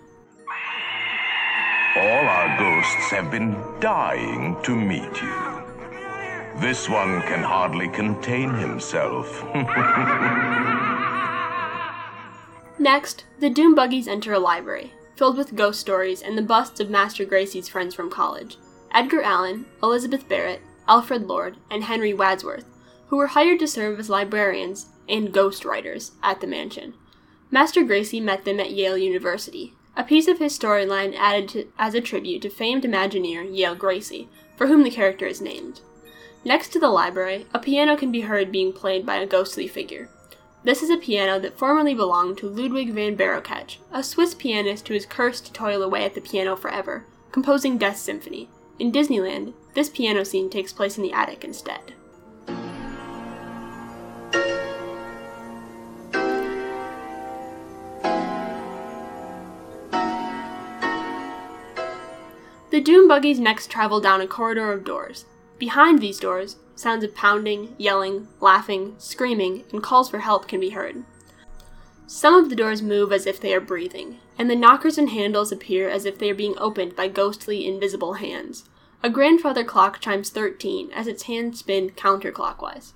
All 1.96 2.28
our 2.28 2.58
ghosts 2.60 3.10
have 3.12 3.32
been 3.32 3.58
dying 3.80 4.56
to 4.64 4.76
meet 4.76 5.22
you. 5.22 5.60
This 6.60 6.88
one 6.88 7.22
can 7.22 7.42
hardly 7.42 7.88
contain 7.88 8.54
himself. 8.54 9.44
Next, 12.80 13.26
the 13.42 13.50
Doom 13.50 13.76
Buggies 13.76 14.08
enter 14.08 14.32
a 14.32 14.40
library, 14.40 14.94
filled 15.18 15.38
with 15.38 15.54
ghost 15.54 15.82
stories 15.82 16.22
and 16.22 16.38
the 16.38 16.42
busts 16.42 16.80
of 16.80 16.90
Master 16.90 17.26
Gracey's 17.26 17.68
friends 17.68 17.94
from 17.94 18.10
college 18.10 18.56
Edgar 18.94 19.22
Allan, 19.22 19.66
Elizabeth 19.84 20.28
Barrett, 20.30 20.62
Alfred 20.88 21.28
Lord, 21.28 21.58
and 21.70 21.84
Henry 21.84 22.14
Wadsworth, 22.14 22.64
who 23.08 23.18
were 23.18 23.28
hired 23.28 23.60
to 23.60 23.68
serve 23.68 24.00
as 24.00 24.10
librarians 24.10 24.88
and 25.10 25.34
ghost 25.34 25.66
writers 25.66 26.14
at 26.24 26.40
the 26.40 26.48
mansion. 26.48 26.94
Master 27.52 27.84
Gracey 27.84 28.22
met 28.22 28.46
them 28.46 28.62
at 28.62 28.72
Yale 28.72 28.98
University, 28.98 29.74
a 29.98 30.04
piece 30.06 30.30
of 30.30 30.40
his 30.40 30.58
storyline 30.58 31.14
added 31.18 31.50
to, 31.50 31.68
as 31.78 31.94
a 31.94 32.02
tribute 32.02 32.42
to 32.44 32.50
famed 32.50 32.84
Imagineer 32.84 33.44
Yale 33.54 33.76
Gracey, 33.76 34.30
for 34.56 34.68
whom 34.68 34.84
the 34.84 34.90
character 34.90 35.26
is 35.26 35.42
named. 35.42 35.82
Next 36.46 36.70
to 36.70 36.80
the 36.80 36.90
library, 36.90 37.46
a 37.54 37.60
piano 37.60 37.98
can 37.98 38.10
be 38.10 38.22
heard 38.22 38.54
being 38.54 38.72
played 38.72 39.06
by 39.06 39.16
a 39.16 39.28
ghostly 39.28 39.68
figure. 39.68 40.10
This 40.62 40.84
is 40.84 40.90
a 40.90 40.98
piano 40.98 41.40
that 41.40 41.58
formerly 41.58 41.94
belonged 41.94 42.38
to 42.40 42.50
Ludwig 42.50 42.92
van 42.92 43.16
Berokkatch, 43.16 43.78
a 43.94 44.04
Swiss 44.04 44.34
pianist 44.34 44.86
who 44.90 44.94
is 44.94 45.06
cursed 45.06 45.46
to 45.46 45.54
toil 45.54 45.82
away 45.82 46.04
at 46.04 46.16
the 46.16 46.22
piano 46.22 46.58
forever, 46.58 47.06
composing 47.32 47.78
Death 47.78 47.96
Symphony. 47.96 48.50
In 48.78 48.92
Disneyland, 48.92 49.54
this 49.74 49.88
piano 49.88 50.26
scene 50.26 50.50
takes 50.50 50.74
place 50.74 50.98
in 50.98 51.04
the 51.04 51.14
attic 51.14 51.46
instead. 51.46 51.94
The 62.70 62.82
Doom 62.82 63.08
Buggies 63.08 63.40
next 63.40 63.72
travel 63.72 64.02
down 64.02 64.20
a 64.20 64.28
corridor 64.28 64.74
of 64.74 64.84
doors. 64.84 65.24
Behind 65.60 66.00
these 66.00 66.20
doors, 66.20 66.56
sounds 66.74 67.04
of 67.04 67.14
pounding, 67.14 67.76
yelling, 67.78 68.30
laughing, 68.40 68.96
screaming, 68.98 69.66
and 69.74 69.84
calls 69.84 70.10
for 70.10 70.20
help 70.20 70.48
can 70.48 70.62
be 70.62 70.70
heard. 70.70 71.04
Some 72.08 72.34
of 72.34 72.50
the 72.50 72.56
doors 72.56 72.82
move 72.82 73.12
as 73.12 73.28
if 73.28 73.40
they 73.40 73.54
are 73.54 73.60
breathing, 73.60 74.20
and 74.38 74.50
the 74.50 74.56
knockers 74.56 74.98
and 74.98 75.10
handles 75.10 75.52
appear 75.52 75.90
as 75.90 76.06
if 76.06 76.18
they 76.18 76.30
are 76.32 76.36
being 76.36 76.58
opened 76.58 76.96
by 76.96 77.10
ghostly, 77.10 77.68
invisible 77.68 78.14
hands. 78.14 78.64
A 79.04 79.10
grandfather 79.10 79.64
clock 79.66 80.00
chimes 80.00 80.30
13 80.30 80.92
as 80.94 81.08
its 81.08 81.24
hands 81.24 81.60
spin 81.60 81.90
counterclockwise. 81.92 82.94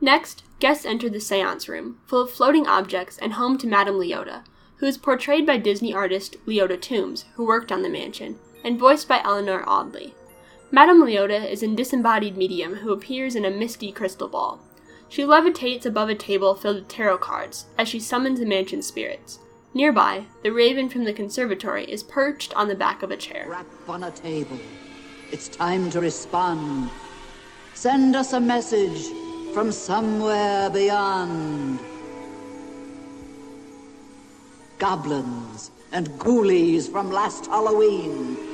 Next, 0.00 0.42
guests 0.60 0.86
enter 0.86 1.10
the 1.10 1.20
seance 1.20 1.68
room, 1.68 2.00
full 2.06 2.22
of 2.22 2.30
floating 2.30 2.66
objects 2.66 3.18
and 3.18 3.34
home 3.34 3.58
to 3.58 3.66
Madame 3.66 3.96
Leota, 3.96 4.44
who 4.76 4.86
is 4.86 4.96
portrayed 4.96 5.46
by 5.46 5.58
Disney 5.58 5.92
artist 5.92 6.36
Leota 6.46 6.80
Toombs, 6.80 7.26
who 7.34 7.46
worked 7.46 7.70
on 7.70 7.82
the 7.82 7.90
mansion, 7.90 8.38
and 8.64 8.78
voiced 8.78 9.06
by 9.06 9.20
Eleanor 9.22 9.62
Audley. 9.68 10.14
Madame 10.72 11.02
Leota 11.02 11.50
is 11.50 11.64
a 11.64 11.68
disembodied 11.68 12.36
medium 12.36 12.76
who 12.76 12.92
appears 12.92 13.34
in 13.34 13.44
a 13.44 13.50
misty 13.50 13.90
crystal 13.90 14.28
ball. 14.28 14.60
She 15.08 15.22
levitates 15.24 15.84
above 15.84 16.08
a 16.08 16.14
table 16.14 16.54
filled 16.54 16.76
with 16.76 16.88
tarot 16.88 17.18
cards 17.18 17.66
as 17.76 17.88
she 17.88 17.98
summons 17.98 18.38
the 18.38 18.46
mansion's 18.46 18.86
spirits. 18.86 19.40
Nearby, 19.74 20.26
the 20.44 20.52
raven 20.52 20.88
from 20.88 21.04
the 21.04 21.12
conservatory 21.12 21.90
is 21.90 22.04
perched 22.04 22.54
on 22.54 22.68
the 22.68 22.76
back 22.76 23.02
of 23.02 23.10
a 23.10 23.16
chair. 23.16 23.46
Rap 23.48 23.66
on 23.88 24.04
a 24.04 24.12
table. 24.12 24.60
It's 25.32 25.48
time 25.48 25.90
to 25.90 26.00
respond. 26.00 26.90
Send 27.74 28.14
us 28.14 28.32
a 28.32 28.40
message 28.40 29.08
from 29.52 29.72
somewhere 29.72 30.70
beyond. 30.70 31.80
Goblins 34.78 35.72
and 35.90 36.08
ghoulies 36.10 36.88
from 36.88 37.10
last 37.10 37.46
Halloween 37.46 38.49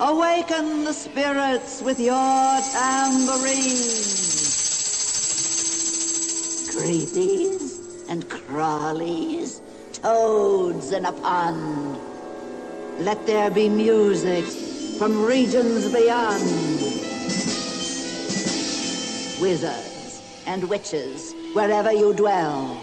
Awaken 0.00 0.84
the 0.84 0.92
spirits 0.92 1.82
with 1.82 2.00
your 2.00 2.60
tambourine. 2.72 3.76
Creepies 6.72 8.08
and 8.08 8.28
crawlies, 8.28 9.60
toads 9.92 10.92
in 10.92 11.04
a 11.04 11.12
pond. 11.12 11.98
Let 12.98 13.24
there 13.26 13.50
be 13.50 13.68
music 13.68 14.44
from 14.98 15.24
regions 15.24 15.92
beyond. 15.92 16.42
Wizards 19.40 20.22
and 20.46 20.68
witches, 20.68 21.34
wherever 21.52 21.92
you 21.92 22.12
dwell, 22.14 22.80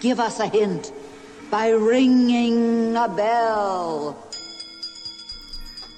give 0.00 0.20
us 0.20 0.40
a 0.40 0.46
hint 0.46 0.92
by 1.50 1.70
ringing 1.70 2.96
a 2.96 3.08
bell. 3.08 4.23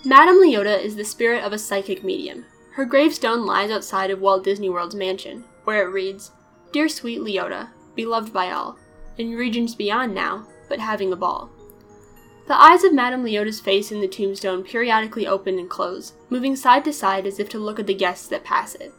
Madame 0.07 0.41
Leota 0.41 0.81
is 0.81 0.95
the 0.95 1.05
spirit 1.05 1.43
of 1.43 1.53
a 1.53 1.59
psychic 1.59 2.05
medium. 2.05 2.45
Her 2.75 2.85
gravestone 2.85 3.45
lies 3.45 3.73
outside 3.73 4.09
of 4.09 4.21
Walt 4.21 4.45
Disney 4.45 4.71
World's 4.71 4.95
mansion, 4.95 5.43
where 5.65 5.83
it 5.83 5.91
reads, 5.91 6.31
Dear 6.71 6.89
sweet 6.89 7.19
Leota, 7.19 7.71
beloved 7.97 8.33
by 8.33 8.53
all, 8.53 8.79
in 9.19 9.35
regions 9.35 9.75
beyond 9.75 10.15
now, 10.15 10.47
but 10.69 10.79
having 10.79 11.13
a 11.13 11.17
ball. 11.17 11.51
The 12.47 12.55
eyes 12.55 12.85
of 12.85 12.95
Madame 12.95 13.25
Leota's 13.25 13.59
face 13.59 13.91
in 13.91 14.01
the 14.01 14.07
tombstone 14.07 14.63
periodically 14.63 15.27
open 15.27 15.59
and 15.59 15.69
close, 15.69 16.13
moving 16.31 16.55
side 16.55 16.85
to 16.85 16.93
side 16.93 17.27
as 17.27 17.41
if 17.41 17.49
to 17.49 17.59
look 17.59 17.81
at 17.81 17.89
the 17.89 17.93
guests 17.93 18.29
that 18.29 18.45
pass 18.45 18.77
it. 18.77 18.95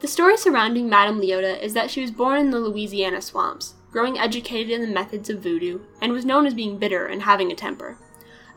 The 0.00 0.08
story 0.08 0.36
surrounding 0.36 0.88
Madame 0.88 1.20
Leota 1.20 1.62
is 1.62 1.72
that 1.74 1.88
she 1.88 2.00
was 2.00 2.10
born 2.10 2.40
in 2.40 2.50
the 2.50 2.58
Louisiana 2.58 3.22
swamps, 3.22 3.74
growing 3.92 4.18
educated 4.18 4.72
in 4.72 4.80
the 4.80 4.92
methods 4.92 5.30
of 5.30 5.38
voodoo, 5.38 5.78
and 6.02 6.12
was 6.12 6.24
known 6.24 6.46
as 6.46 6.54
being 6.54 6.78
bitter 6.78 7.06
and 7.06 7.22
having 7.22 7.52
a 7.52 7.54
temper. 7.54 7.96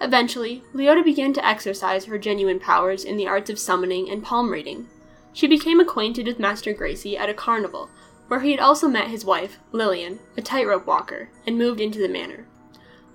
Eventually, 0.03 0.63
Leota 0.75 1.01
began 1.01 1.31
to 1.31 1.47
exercise 1.47 2.05
her 2.05 2.17
genuine 2.17 2.59
powers 2.59 3.05
in 3.05 3.15
the 3.15 3.25
arts 3.25 3.49
of 3.49 3.57
summoning 3.57 4.09
and 4.09 4.21
palm 4.21 4.51
reading. 4.51 4.89
She 5.31 5.47
became 5.47 5.79
acquainted 5.79 6.27
with 6.27 6.39
Master 6.39 6.73
Gracey 6.73 7.17
at 7.17 7.29
a 7.29 7.33
carnival, 7.33 7.89
where 8.27 8.41
he 8.41 8.51
had 8.51 8.59
also 8.59 8.89
met 8.89 9.07
his 9.07 9.23
wife, 9.23 9.59
Lillian, 9.71 10.19
a 10.35 10.41
tightrope 10.41 10.85
walker, 10.85 11.29
and 11.47 11.57
moved 11.57 11.79
into 11.79 11.99
the 11.99 12.09
manor. 12.09 12.45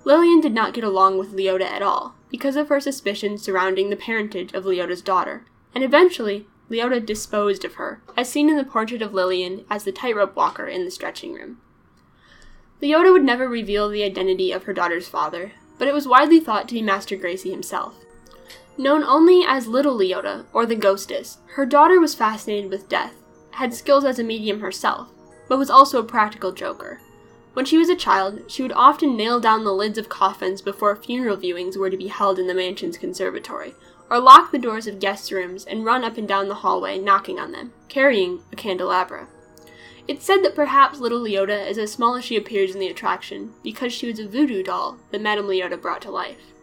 Lillian 0.04 0.40
did 0.40 0.54
not 0.54 0.72
get 0.72 0.82
along 0.82 1.18
with 1.18 1.36
Leota 1.36 1.66
at 1.66 1.82
all, 1.82 2.14
because 2.30 2.56
of 2.56 2.70
her 2.70 2.80
suspicions 2.80 3.42
surrounding 3.42 3.90
the 3.90 3.96
parentage 3.96 4.54
of 4.54 4.64
Leota's 4.64 5.02
daughter, 5.02 5.44
and 5.74 5.84
eventually, 5.84 6.46
Leota 6.70 7.04
disposed 7.04 7.66
of 7.66 7.74
her, 7.74 8.00
as 8.16 8.30
seen 8.30 8.48
in 8.48 8.56
the 8.56 8.64
portrait 8.64 9.02
of 9.02 9.12
Lillian 9.12 9.66
as 9.68 9.84
the 9.84 9.92
tightrope 9.92 10.34
walker 10.34 10.66
in 10.66 10.86
the 10.86 10.90
stretching 10.90 11.34
room. 11.34 11.58
Leota 12.80 13.12
would 13.12 13.24
never 13.24 13.46
reveal 13.46 13.90
the 13.90 14.04
identity 14.04 14.52
of 14.52 14.62
her 14.62 14.72
daughter's 14.72 15.08
father, 15.08 15.52
but 15.78 15.88
it 15.88 15.94
was 15.94 16.08
widely 16.08 16.40
thought 16.40 16.68
to 16.68 16.74
be 16.74 16.82
Master 16.82 17.16
Gracey 17.16 17.50
himself. 17.50 17.94
Known 18.76 19.02
only 19.02 19.44
as 19.46 19.66
Little 19.66 19.96
Leota, 19.96 20.44
or 20.52 20.66
the 20.66 20.76
Ghostess, 20.76 21.38
her 21.54 21.66
daughter 21.66 21.98
was 21.98 22.14
fascinated 22.14 22.70
with 22.70 22.88
death, 22.88 23.14
had 23.52 23.74
skills 23.74 24.04
as 24.04 24.18
a 24.18 24.24
medium 24.24 24.60
herself, 24.60 25.08
but 25.48 25.58
was 25.58 25.70
also 25.70 26.00
a 26.00 26.04
practical 26.04 26.52
joker. 26.52 27.00
When 27.54 27.64
she 27.64 27.78
was 27.78 27.88
a 27.88 27.96
child, 27.96 28.42
she 28.48 28.62
would 28.62 28.72
often 28.72 29.16
nail 29.16 29.40
down 29.40 29.64
the 29.64 29.72
lids 29.72 29.98
of 29.98 30.08
coffins 30.08 30.62
before 30.62 30.94
funeral 30.94 31.36
viewings 31.36 31.76
were 31.76 31.90
to 31.90 31.96
be 31.96 32.06
held 32.06 32.38
in 32.38 32.46
the 32.46 32.54
mansion's 32.54 32.98
conservatory, 32.98 33.74
or 34.08 34.20
lock 34.20 34.52
the 34.52 34.58
doors 34.58 34.86
of 34.86 35.00
guest 35.00 35.32
rooms 35.32 35.64
and 35.64 35.84
run 35.84 36.04
up 36.04 36.16
and 36.16 36.28
down 36.28 36.48
the 36.48 36.54
hallway 36.54 36.98
knocking 36.98 37.40
on 37.40 37.50
them, 37.50 37.72
carrying 37.88 38.40
a 38.52 38.56
candelabra. 38.56 39.26
It's 40.08 40.24
said 40.24 40.42
that 40.42 40.54
perhaps 40.54 41.00
little 41.00 41.20
Leota 41.20 41.68
is 41.68 41.76
as 41.76 41.92
small 41.92 42.14
as 42.14 42.24
she 42.24 42.36
appears 42.36 42.72
in 42.72 42.80
the 42.80 42.88
attraction 42.88 43.52
because 43.62 43.92
she 43.92 44.06
was 44.06 44.18
a 44.18 44.26
voodoo 44.26 44.62
doll 44.62 44.96
that 45.10 45.20
Madame 45.20 45.44
Leota 45.46 45.80
brought 45.80 46.00
to 46.02 46.10
life. 46.10 46.54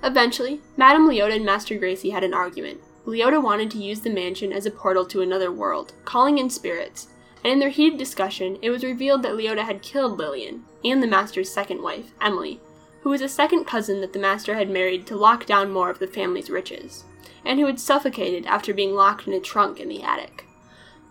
Eventually, 0.00 0.60
Madame 0.76 1.08
Leota 1.08 1.34
and 1.34 1.44
Master 1.44 1.76
Gracey 1.76 2.12
had 2.12 2.22
an 2.22 2.32
argument. 2.32 2.80
Leota 3.04 3.42
wanted 3.42 3.68
to 3.72 3.82
use 3.82 4.00
the 4.00 4.10
mansion 4.10 4.52
as 4.52 4.64
a 4.64 4.70
portal 4.70 5.04
to 5.06 5.22
another 5.22 5.50
world, 5.50 5.92
calling 6.04 6.38
in 6.38 6.48
spirits, 6.48 7.08
and 7.42 7.52
in 7.52 7.58
their 7.58 7.70
heated 7.70 7.98
discussion, 7.98 8.58
it 8.62 8.70
was 8.70 8.84
revealed 8.84 9.24
that 9.24 9.32
Leota 9.32 9.64
had 9.64 9.82
killed 9.82 10.16
Lillian 10.16 10.64
and 10.84 11.02
the 11.02 11.08
Master's 11.08 11.50
second 11.50 11.82
wife, 11.82 12.12
Emily, 12.20 12.60
who 13.02 13.10
was 13.10 13.22
a 13.22 13.28
second 13.28 13.64
cousin 13.64 14.00
that 14.00 14.12
the 14.12 14.20
Master 14.20 14.54
had 14.54 14.70
married 14.70 15.04
to 15.08 15.16
lock 15.16 15.46
down 15.46 15.72
more 15.72 15.90
of 15.90 15.98
the 15.98 16.06
family's 16.06 16.50
riches, 16.50 17.04
and 17.44 17.58
who 17.58 17.66
had 17.66 17.80
suffocated 17.80 18.46
after 18.46 18.72
being 18.72 18.94
locked 18.94 19.26
in 19.26 19.32
a 19.32 19.40
trunk 19.40 19.80
in 19.80 19.88
the 19.88 20.02
attic. 20.02 20.45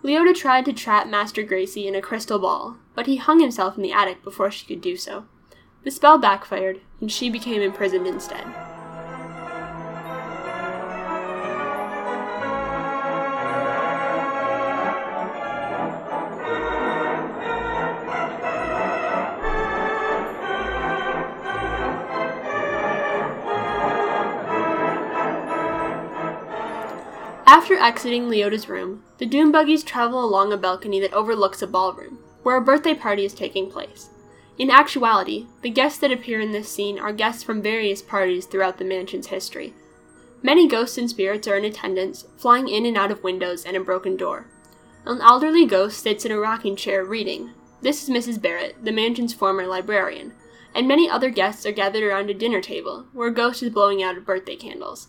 Leota 0.06 0.36
tried 0.36 0.66
to 0.66 0.72
trap 0.72 1.08
Master 1.08 1.42
Gracey 1.42 1.88
in 1.88 1.96
a 1.96 2.02
crystal 2.02 2.38
ball, 2.38 2.78
but 2.94 3.08
he 3.08 3.16
hung 3.16 3.40
himself 3.40 3.76
in 3.76 3.82
the 3.82 3.92
attic 3.92 4.24
before 4.24 4.52
she 4.52 4.68
could 4.68 4.80
do 4.80 4.96
so. 4.96 5.26
The 5.84 5.90
spell 5.90 6.20
backfired, 6.20 6.80
and 7.02 7.12
she 7.12 7.28
became 7.28 7.60
imprisoned 7.60 8.06
instead. 8.06 8.46
After 27.66 27.80
exiting 27.80 28.30
Leota's 28.30 28.70
room, 28.70 29.02
the 29.18 29.26
Doom 29.26 29.52
Buggies 29.52 29.84
travel 29.84 30.24
along 30.24 30.54
a 30.54 30.56
balcony 30.56 31.00
that 31.00 31.14
overlooks 31.14 31.64
a 31.64 31.68
ballroom, 31.68 32.20
where 32.44 32.58
a 32.58 32.62
birthday 32.62 32.94
party 32.94 33.26
is 33.26 33.34
taking 33.34 33.72
place. 33.72 34.10
In 34.60 34.70
actuality, 34.70 35.48
the 35.64 35.72
guests 35.72 35.98
that 36.02 36.12
appear 36.12 36.40
in 36.40 36.52
this 36.52 36.70
scene 36.72 37.00
are 37.00 37.12
guests 37.12 37.42
from 37.42 37.64
various 37.64 38.04
parties 38.04 38.46
throughout 38.46 38.78
the 38.78 38.86
mansion's 38.86 39.26
history. 39.26 39.74
Many 40.44 40.68
ghosts 40.68 41.00
and 41.00 41.10
spirits 41.10 41.48
are 41.48 41.56
in 41.56 41.66
attendance, 41.66 42.28
flying 42.38 42.68
in 42.68 42.86
and 42.86 42.96
out 42.96 43.10
of 43.10 43.24
windows 43.24 43.66
and 43.66 43.76
a 43.76 43.80
broken 43.80 44.16
door. 44.16 44.46
An 45.08 45.20
elderly 45.22 45.66
ghost 45.66 46.04
sits 46.04 46.24
in 46.24 46.32
a 46.32 46.38
rocking 46.38 46.76
chair 46.76 47.04
reading. 47.04 47.50
This 47.82 48.04
is 48.04 48.12
Mrs. 48.12 48.40
Barrett, 48.40 48.86
the 48.86 48.92
mansion's 48.92 49.34
former 49.34 49.66
librarian, 49.66 50.34
and 50.76 50.88
many 50.88 51.10
other 51.10 51.32
guests 51.32 51.66
are 51.66 51.72
gathered 51.72 52.04
around 52.04 52.30
a 52.30 52.36
dinner 52.36 52.62
table, 52.62 53.08
where 53.12 53.30
a 53.30 53.34
ghost 53.34 53.64
is 53.64 53.72
blowing 53.72 54.04
out 54.04 54.24
birthday 54.24 54.56
candles. 54.56 55.08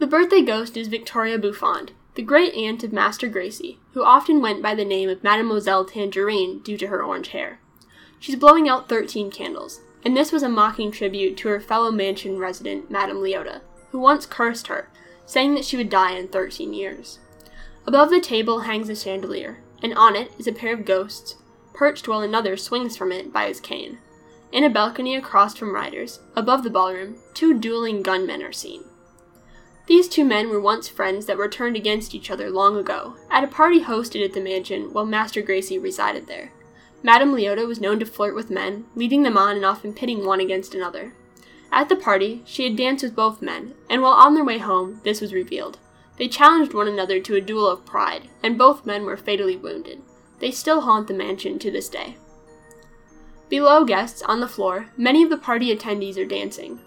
The 0.00 0.08
birthday 0.08 0.42
ghost 0.42 0.76
is 0.76 0.88
Victoria 0.88 1.38
Buffond, 1.38 1.90
the 2.16 2.22
great 2.22 2.52
aunt 2.54 2.82
of 2.82 2.92
Master 2.92 3.28
Gracey, 3.28 3.78
who 3.92 4.02
often 4.02 4.40
went 4.40 4.60
by 4.60 4.74
the 4.74 4.84
name 4.84 5.08
of 5.08 5.22
Mademoiselle 5.22 5.84
Tangerine 5.84 6.58
due 6.58 6.76
to 6.78 6.88
her 6.88 7.00
orange 7.00 7.28
hair. 7.28 7.60
She's 8.18 8.34
blowing 8.34 8.68
out 8.68 8.88
13 8.88 9.30
candles, 9.30 9.82
and 10.04 10.16
this 10.16 10.32
was 10.32 10.42
a 10.42 10.48
mocking 10.48 10.90
tribute 10.90 11.36
to 11.38 11.48
her 11.48 11.60
fellow 11.60 11.92
mansion 11.92 12.38
resident, 12.38 12.90
Madame 12.90 13.18
Leota, 13.18 13.60
who 13.92 14.00
once 14.00 14.26
cursed 14.26 14.66
her, 14.66 14.90
saying 15.26 15.54
that 15.54 15.64
she 15.64 15.76
would 15.76 15.90
die 15.90 16.16
in 16.16 16.26
13 16.26 16.74
years. 16.74 17.20
Above 17.86 18.10
the 18.10 18.20
table 18.20 18.60
hangs 18.60 18.88
a 18.88 18.96
chandelier, 18.96 19.62
and 19.80 19.94
on 19.94 20.16
it 20.16 20.32
is 20.40 20.48
a 20.48 20.52
pair 20.52 20.74
of 20.74 20.84
ghosts, 20.84 21.36
perched 21.72 22.08
while 22.08 22.20
another 22.20 22.56
swings 22.56 22.96
from 22.96 23.12
it 23.12 23.32
by 23.32 23.46
his 23.46 23.60
cane. 23.60 23.98
In 24.50 24.64
a 24.64 24.70
balcony 24.70 25.14
across 25.14 25.56
from 25.56 25.72
Ryder's, 25.72 26.18
above 26.34 26.64
the 26.64 26.70
ballroom, 26.70 27.16
two 27.32 27.56
dueling 27.56 28.02
gunmen 28.02 28.42
are 28.42 28.52
seen. 28.52 28.82
These 29.86 30.08
two 30.08 30.24
men 30.24 30.48
were 30.48 30.60
once 30.60 30.88
friends 30.88 31.26
that 31.26 31.36
were 31.36 31.48
turned 31.48 31.76
against 31.76 32.14
each 32.14 32.30
other 32.30 32.50
long 32.50 32.76
ago, 32.76 33.16
at 33.30 33.44
a 33.44 33.48
party 33.48 33.82
hosted 33.82 34.24
at 34.24 34.32
the 34.32 34.40
mansion 34.40 34.92
while 34.92 35.04
Master 35.04 35.42
Gracey 35.42 35.78
resided 35.78 36.26
there. 36.26 36.52
Madame 37.02 37.34
Leota 37.34 37.66
was 37.66 37.80
known 37.80 37.98
to 37.98 38.06
flirt 38.06 38.34
with 38.34 38.50
men, 38.50 38.86
leading 38.94 39.24
them 39.24 39.36
on 39.36 39.56
and 39.56 39.64
often 39.64 39.92
pitting 39.92 40.24
one 40.24 40.40
against 40.40 40.74
another. 40.74 41.12
At 41.70 41.90
the 41.90 41.96
party, 41.96 42.42
she 42.46 42.64
had 42.64 42.76
danced 42.76 43.04
with 43.04 43.14
both 43.14 43.42
men, 43.42 43.74
and 43.90 44.00
while 44.00 44.14
on 44.14 44.34
their 44.34 44.44
way 44.44 44.56
home, 44.56 45.00
this 45.04 45.20
was 45.20 45.34
revealed. 45.34 45.78
They 46.16 46.28
challenged 46.28 46.72
one 46.72 46.88
another 46.88 47.20
to 47.20 47.34
a 47.34 47.40
duel 47.40 47.68
of 47.68 47.84
pride, 47.84 48.28
and 48.42 48.56
both 48.56 48.86
men 48.86 49.04
were 49.04 49.16
fatally 49.18 49.56
wounded. 49.56 50.00
They 50.38 50.50
still 50.50 50.82
haunt 50.82 51.08
the 51.08 51.14
mansion 51.14 51.58
to 51.58 51.70
this 51.70 51.90
day. 51.90 52.16
Below 53.50 53.84
guests, 53.84 54.22
on 54.22 54.40
the 54.40 54.48
floor, 54.48 54.90
many 54.96 55.22
of 55.22 55.30
the 55.30 55.36
party 55.36 55.76
attendees 55.76 56.16
are 56.16 56.24
dancing. 56.24 56.80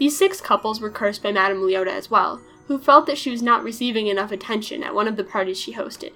These 0.00 0.16
six 0.16 0.40
couples 0.40 0.80
were 0.80 0.88
cursed 0.88 1.22
by 1.22 1.30
Madame 1.30 1.58
Leota 1.58 1.88
as 1.88 2.10
well, 2.10 2.40
who 2.68 2.78
felt 2.78 3.04
that 3.04 3.18
she 3.18 3.30
was 3.30 3.42
not 3.42 3.62
receiving 3.62 4.06
enough 4.06 4.32
attention 4.32 4.82
at 4.82 4.94
one 4.94 5.06
of 5.06 5.16
the 5.16 5.24
parties 5.24 5.60
she 5.60 5.74
hosted. 5.74 6.14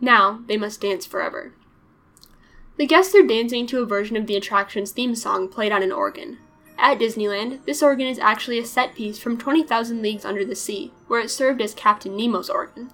Now, 0.00 0.40
they 0.46 0.56
must 0.56 0.80
dance 0.80 1.04
forever. 1.04 1.52
The 2.78 2.86
guests 2.86 3.14
are 3.14 3.26
dancing 3.26 3.66
to 3.66 3.82
a 3.82 3.86
version 3.86 4.16
of 4.16 4.26
the 4.26 4.36
attraction's 4.36 4.90
theme 4.90 5.14
song 5.14 5.48
played 5.48 5.70
on 5.70 5.82
an 5.82 5.92
organ. 5.92 6.38
At 6.78 6.98
Disneyland, 6.98 7.62
this 7.66 7.82
organ 7.82 8.06
is 8.06 8.18
actually 8.18 8.58
a 8.58 8.64
set 8.64 8.94
piece 8.94 9.18
from 9.18 9.36
20,000 9.36 10.00
Leagues 10.00 10.24
Under 10.24 10.42
the 10.42 10.56
Sea, 10.56 10.94
where 11.06 11.20
it 11.20 11.30
served 11.30 11.60
as 11.60 11.74
Captain 11.74 12.16
Nemo's 12.16 12.48
organ. 12.48 12.90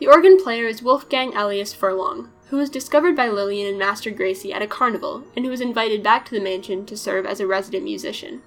The 0.00 0.06
organ 0.06 0.36
player 0.36 0.66
is 0.66 0.82
Wolfgang 0.82 1.34
Elias 1.34 1.72
Furlong, 1.72 2.30
who 2.48 2.58
was 2.58 2.68
discovered 2.68 3.16
by 3.16 3.28
Lillian 3.28 3.68
and 3.68 3.78
Master 3.78 4.10
Gracey 4.10 4.52
at 4.52 4.60
a 4.60 4.66
carnival 4.66 5.24
and 5.34 5.46
who 5.46 5.50
was 5.50 5.62
invited 5.62 6.02
back 6.02 6.26
to 6.26 6.34
the 6.34 6.44
mansion 6.44 6.84
to 6.84 6.94
serve 6.94 7.24
as 7.24 7.40
a 7.40 7.46
resident 7.46 7.84
musician. 7.84 8.42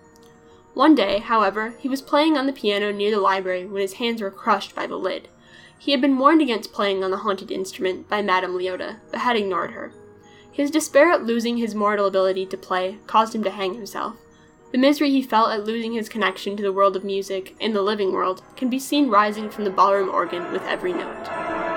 One 0.75 0.93
day, 0.93 1.19
however, 1.19 1.73
he 1.79 1.87
was 1.87 2.01
playing 2.01 2.37
on 2.37 2.47
the 2.47 2.53
piano 2.53 2.91
near 2.91 3.09
the 3.09 3.21
library 3.21 3.65
when 3.65 3.81
his 3.81 3.93
hands 3.93 4.21
were 4.21 4.29
crushed 4.29 4.75
by 4.75 4.85
the 4.85 4.97
lid. 4.97 5.29
He 5.79 5.91
had 5.91 6.01
been 6.01 6.17
warned 6.17 6.41
against 6.41 6.73
playing 6.73 7.01
on 7.01 7.11
the 7.11 7.17
haunted 7.17 7.49
instrument 7.49 8.09
by 8.09 8.21
Madame 8.21 8.57
Leota, 8.57 8.97
but 9.09 9.21
had 9.21 9.37
ignored 9.37 9.71
her. 9.71 9.93
His 10.51 10.69
despair 10.69 11.11
at 11.11 11.23
losing 11.23 11.55
his 11.55 11.73
mortal 11.73 12.07
ability 12.07 12.45
to 12.47 12.57
play 12.57 12.97
caused 13.07 13.33
him 13.33 13.43
to 13.45 13.51
hang 13.51 13.75
himself. 13.75 14.17
The 14.73 14.77
misery 14.77 15.11
he 15.11 15.21
felt 15.21 15.51
at 15.51 15.63
losing 15.63 15.93
his 15.93 16.09
connection 16.09 16.57
to 16.57 16.63
the 16.63 16.73
world 16.73 16.97
of 16.97 17.05
music 17.05 17.55
in 17.61 17.73
the 17.73 17.81
living 17.81 18.11
world 18.11 18.41
can 18.57 18.69
be 18.69 18.77
seen 18.77 19.09
rising 19.09 19.49
from 19.49 19.63
the 19.63 19.69
ballroom 19.69 20.09
organ 20.09 20.51
with 20.51 20.63
every 20.63 20.91
note. 20.91 21.74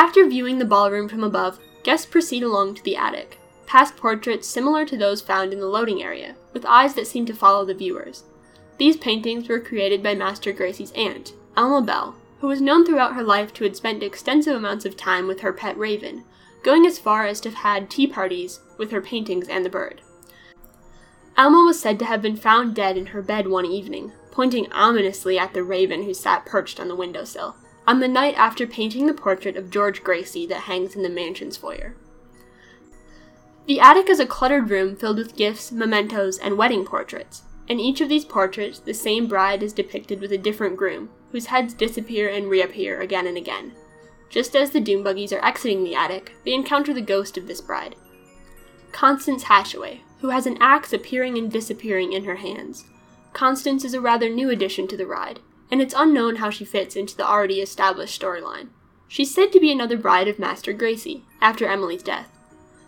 After 0.00 0.26
viewing 0.26 0.56
the 0.56 0.64
ballroom 0.64 1.10
from 1.10 1.22
above, 1.22 1.58
guests 1.82 2.06
proceed 2.06 2.42
along 2.42 2.74
to 2.76 2.82
the 2.82 2.96
attic, 2.96 3.38
past 3.66 3.98
portraits 3.98 4.48
similar 4.48 4.86
to 4.86 4.96
those 4.96 5.20
found 5.20 5.52
in 5.52 5.60
the 5.60 5.66
loading 5.66 6.02
area, 6.02 6.36
with 6.54 6.64
eyes 6.64 6.94
that 6.94 7.06
seem 7.06 7.26
to 7.26 7.34
follow 7.34 7.66
the 7.66 7.74
viewers. 7.74 8.24
These 8.78 8.96
paintings 8.96 9.46
were 9.46 9.60
created 9.60 10.02
by 10.02 10.14
Master 10.14 10.52
Gracey's 10.52 10.90
aunt, 10.92 11.34
Alma 11.54 11.82
Bell, 11.84 12.14
who 12.40 12.46
was 12.46 12.62
known 12.62 12.86
throughout 12.86 13.14
her 13.14 13.22
life 13.22 13.52
to 13.52 13.64
have 13.64 13.76
spent 13.76 14.02
extensive 14.02 14.56
amounts 14.56 14.86
of 14.86 14.96
time 14.96 15.26
with 15.26 15.40
her 15.40 15.52
pet 15.52 15.76
raven, 15.76 16.24
going 16.62 16.86
as 16.86 16.98
far 16.98 17.26
as 17.26 17.38
to 17.42 17.50
have 17.50 17.58
had 17.58 17.90
tea 17.90 18.06
parties 18.06 18.60
with 18.78 18.92
her 18.92 19.02
paintings 19.02 19.48
and 19.48 19.66
the 19.66 19.68
bird. 19.68 20.00
Alma 21.36 21.62
was 21.66 21.78
said 21.78 21.98
to 21.98 22.06
have 22.06 22.22
been 22.22 22.36
found 22.36 22.74
dead 22.74 22.96
in 22.96 23.08
her 23.08 23.20
bed 23.20 23.48
one 23.48 23.66
evening, 23.66 24.12
pointing 24.30 24.72
ominously 24.72 25.38
at 25.38 25.52
the 25.52 25.62
raven 25.62 26.04
who 26.04 26.14
sat 26.14 26.46
perched 26.46 26.80
on 26.80 26.88
the 26.88 26.96
windowsill 26.96 27.54
on 27.86 28.00
the 28.00 28.08
night 28.08 28.34
after 28.36 28.66
painting 28.66 29.06
the 29.06 29.14
portrait 29.14 29.56
of 29.56 29.70
George 29.70 30.02
Gracey 30.02 30.48
that 30.48 30.62
hangs 30.62 30.94
in 30.94 31.02
the 31.02 31.08
mansion's 31.08 31.56
foyer. 31.56 31.94
The 33.66 33.80
attic 33.80 34.08
is 34.08 34.20
a 34.20 34.26
cluttered 34.26 34.70
room 34.70 34.96
filled 34.96 35.18
with 35.18 35.36
gifts, 35.36 35.70
mementos, 35.70 36.38
and 36.38 36.58
wedding 36.58 36.84
portraits. 36.84 37.42
In 37.68 37.78
each 37.78 38.00
of 38.00 38.08
these 38.08 38.24
portraits, 38.24 38.80
the 38.80 38.94
same 38.94 39.28
bride 39.28 39.62
is 39.62 39.72
depicted 39.72 40.20
with 40.20 40.32
a 40.32 40.38
different 40.38 40.76
groom, 40.76 41.10
whose 41.30 41.46
heads 41.46 41.72
disappear 41.72 42.28
and 42.28 42.50
reappear 42.50 43.00
again 43.00 43.26
and 43.26 43.36
again. 43.36 43.72
Just 44.28 44.56
as 44.56 44.70
the 44.70 44.80
doom 44.80 45.02
buggies 45.02 45.32
are 45.32 45.44
exiting 45.44 45.84
the 45.84 45.94
attic, 45.94 46.32
they 46.44 46.52
encounter 46.52 46.92
the 46.92 47.00
ghost 47.00 47.36
of 47.36 47.46
this 47.46 47.60
bride. 47.60 47.94
Constance 48.92 49.44
Hatchaway, 49.44 50.00
who 50.20 50.30
has 50.30 50.46
an 50.46 50.58
axe 50.60 50.92
appearing 50.92 51.38
and 51.38 51.50
disappearing 51.50 52.12
in 52.12 52.24
her 52.24 52.36
hands. 52.36 52.84
Constance 53.32 53.84
is 53.84 53.94
a 53.94 54.00
rather 54.00 54.28
new 54.28 54.50
addition 54.50 54.88
to 54.88 54.96
the 54.96 55.06
ride, 55.06 55.40
and 55.70 55.80
it's 55.80 55.94
unknown 55.96 56.36
how 56.36 56.50
she 56.50 56.64
fits 56.64 56.96
into 56.96 57.16
the 57.16 57.26
already 57.26 57.60
established 57.60 58.20
storyline. 58.20 58.68
She's 59.08 59.34
said 59.34 59.52
to 59.52 59.60
be 59.60 59.72
another 59.72 59.96
bride 59.96 60.28
of 60.28 60.38
Master 60.38 60.72
Gracey, 60.72 61.22
after 61.40 61.66
Emily's 61.66 62.02
death. 62.02 62.28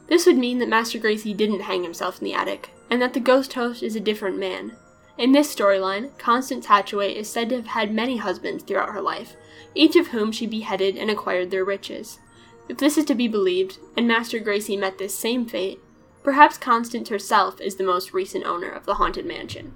This 0.08 0.26
would 0.26 0.36
mean 0.36 0.58
that 0.58 0.68
Master 0.68 0.98
Gracey 0.98 1.36
didn't 1.36 1.62
hang 1.62 1.82
himself 1.82 2.18
in 2.20 2.24
the 2.24 2.34
attic, 2.34 2.70
and 2.90 3.00
that 3.00 3.14
the 3.14 3.20
ghost 3.20 3.54
host 3.54 3.82
is 3.82 3.96
a 3.96 4.00
different 4.00 4.38
man. 4.38 4.72
In 5.18 5.32
this 5.32 5.54
storyline, 5.54 6.16
Constance 6.18 6.66
Hatchaway 6.66 7.14
is 7.14 7.28
said 7.28 7.48
to 7.48 7.56
have 7.56 7.66
had 7.66 7.92
many 7.92 8.18
husbands 8.18 8.62
throughout 8.62 8.90
her 8.90 9.00
life, 9.00 9.36
each 9.74 9.96
of 9.96 10.08
whom 10.08 10.32
she 10.32 10.46
beheaded 10.46 10.96
and 10.96 11.10
acquired 11.10 11.50
their 11.50 11.64
riches. 11.64 12.18
If 12.68 12.78
this 12.78 12.96
is 12.96 13.04
to 13.06 13.14
be 13.14 13.28
believed, 13.28 13.78
and 13.96 14.08
Master 14.08 14.38
Gracey 14.38 14.78
met 14.78 14.98
this 14.98 15.18
same 15.18 15.46
fate, 15.46 15.80
perhaps 16.22 16.56
Constance 16.56 17.08
herself 17.08 17.60
is 17.60 17.76
the 17.76 17.84
most 17.84 18.14
recent 18.14 18.44
owner 18.44 18.70
of 18.70 18.86
the 18.86 18.94
Haunted 18.94 19.26
Mansion. 19.26 19.72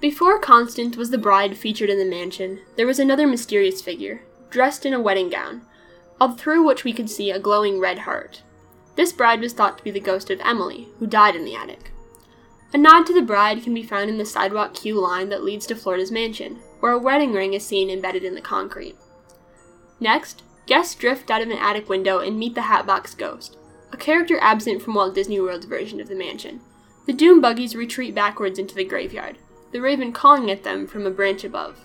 Before 0.00 0.38
Constance 0.38 0.98
was 0.98 1.10
the 1.10 1.16
bride 1.16 1.56
featured 1.56 1.88
in 1.88 1.98
the 1.98 2.04
mansion, 2.04 2.60
there 2.76 2.86
was 2.86 2.98
another 2.98 3.26
mysterious 3.26 3.80
figure, 3.80 4.20
dressed 4.50 4.84
in 4.84 4.92
a 4.92 5.00
wedding 5.00 5.30
gown, 5.30 5.62
through 6.36 6.62
which 6.62 6.84
we 6.84 6.92
could 6.92 7.08
see 7.08 7.30
a 7.30 7.38
glowing 7.38 7.80
red 7.80 8.00
heart. 8.00 8.42
This 8.96 9.12
bride 9.12 9.40
was 9.40 9.54
thought 9.54 9.78
to 9.78 9.84
be 9.84 9.90
the 9.90 9.98
ghost 9.98 10.28
of 10.28 10.40
Emily, 10.44 10.88
who 10.98 11.06
died 11.06 11.34
in 11.34 11.46
the 11.46 11.56
attic. 11.56 11.90
A 12.74 12.78
nod 12.78 13.06
to 13.06 13.14
the 13.14 13.22
bride 13.22 13.62
can 13.62 13.72
be 13.72 13.82
found 13.82 14.10
in 14.10 14.18
the 14.18 14.26
sidewalk 14.26 14.74
queue 14.74 15.00
line 15.00 15.30
that 15.30 15.42
leads 15.42 15.64
to 15.66 15.74
Florida's 15.74 16.10
mansion, 16.10 16.56
where 16.80 16.92
a 16.92 16.98
wedding 16.98 17.32
ring 17.32 17.54
is 17.54 17.64
seen 17.64 17.88
embedded 17.88 18.24
in 18.24 18.34
the 18.34 18.42
concrete. 18.42 18.96
Next, 20.00 20.42
guests 20.66 20.94
drift 20.94 21.30
out 21.30 21.42
of 21.42 21.50
an 21.50 21.58
attic 21.58 21.88
window 21.88 22.18
and 22.18 22.38
meet 22.38 22.54
the 22.54 22.62
Hatbox 22.62 23.14
Ghost, 23.14 23.56
a 23.92 23.96
character 23.96 24.38
absent 24.40 24.82
from 24.82 24.94
Walt 24.94 25.14
Disney 25.14 25.40
World's 25.40 25.66
version 25.66 26.00
of 26.00 26.08
the 26.08 26.14
mansion. 26.14 26.60
The 27.06 27.12
Doom 27.12 27.40
buggies 27.40 27.76
retreat 27.76 28.14
backwards 28.14 28.58
into 28.58 28.74
the 28.74 28.84
graveyard, 28.84 29.38
the 29.72 29.80
raven 29.80 30.12
calling 30.12 30.50
at 30.50 30.64
them 30.64 30.86
from 30.86 31.06
a 31.06 31.10
branch 31.10 31.44
above. 31.44 31.80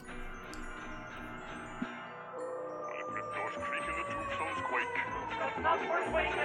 Not 5.62 5.80
worth 5.90 6.14
waiting 6.14 6.40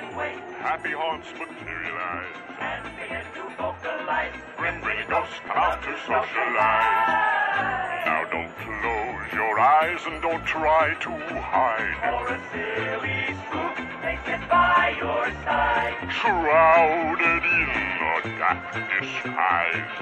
happy 0.64 0.92
haunts 0.92 1.28
materialize. 1.32 2.34
And 2.58 2.84
begin 2.96 3.26
to 3.36 3.42
vocalize. 3.60 4.32
Grim 4.56 4.80
grinning 4.80 5.08
ghosts 5.10 5.38
come 5.44 5.58
out 5.58 5.82
to 5.82 5.92
socialize. 6.08 7.73
Now 8.04 8.24
don't 8.30 8.54
close 8.58 9.32
your 9.32 9.58
eyes 9.58 10.00
and 10.06 10.20
don't 10.20 10.44
try 10.44 10.94
to 11.00 11.10
hide. 11.40 11.96
For 12.04 12.28
a 12.34 12.38
silly 12.52 13.34
spook, 13.46 13.76
they 14.02 14.18
sit 14.26 14.42
by 14.50 14.94
your 14.98 15.32
side. 15.44 15.96
Shrouded 16.12 17.44
in 17.44 17.68
a 18.04 18.38
dark 18.38 18.60
disguise. 19.00 19.92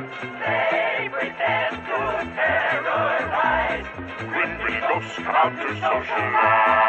They 0.42 1.08
pretend 1.12 1.76
to 1.86 2.00
terrorize. 2.34 3.86
Grim 4.18 4.52
ghosts 4.80 5.16
come 5.16 5.36
out 5.36 5.54
to 5.62 5.70
socialize. 5.78 6.82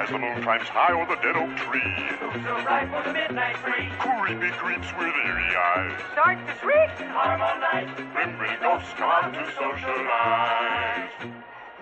As 0.00 0.08
the 0.08 0.16
moon 0.16 0.42
climbs 0.42 0.64
high 0.72 0.96
o'er 0.96 1.04
the 1.04 1.20
dead 1.20 1.36
oak 1.36 1.52
tree, 1.60 1.84
Spooks 2.16 2.40
arrive 2.48 2.88
for 2.88 3.04
the 3.04 3.12
midnight 3.12 3.52
free. 3.60 3.84
creepy 4.00 4.48
creeps 4.56 4.88
with 4.96 5.12
eerie 5.12 5.52
eyes. 5.76 6.00
Start 6.16 6.40
to 6.40 6.54
shriek, 6.56 6.88
harmonize. 7.12 7.84
Grim 8.16 8.32
grinning 8.40 8.64
ghosts 8.64 8.96
come 8.96 9.12
out 9.12 9.28
to 9.36 9.44
socialize. 9.52 11.12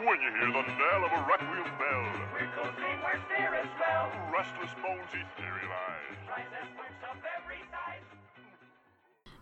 When 0.03 0.19
you 0.19 0.35
hear 0.35 0.51
the 0.51 0.67
knell 0.67 1.01
of 1.07 1.15
a 1.15 1.23
requiem 1.31 1.71
bell, 1.79 2.07
Rickles 2.35 2.75
sing 2.83 2.99
where 3.07 3.23
spirits 3.23 3.71
dwell. 3.79 4.11
restless 4.35 4.75
bones 4.83 5.15
etherealize. 5.15 6.19
Rise 6.27 6.51
as 6.59 6.75
of 7.15 7.23
every 7.23 7.63
size. 7.71 8.03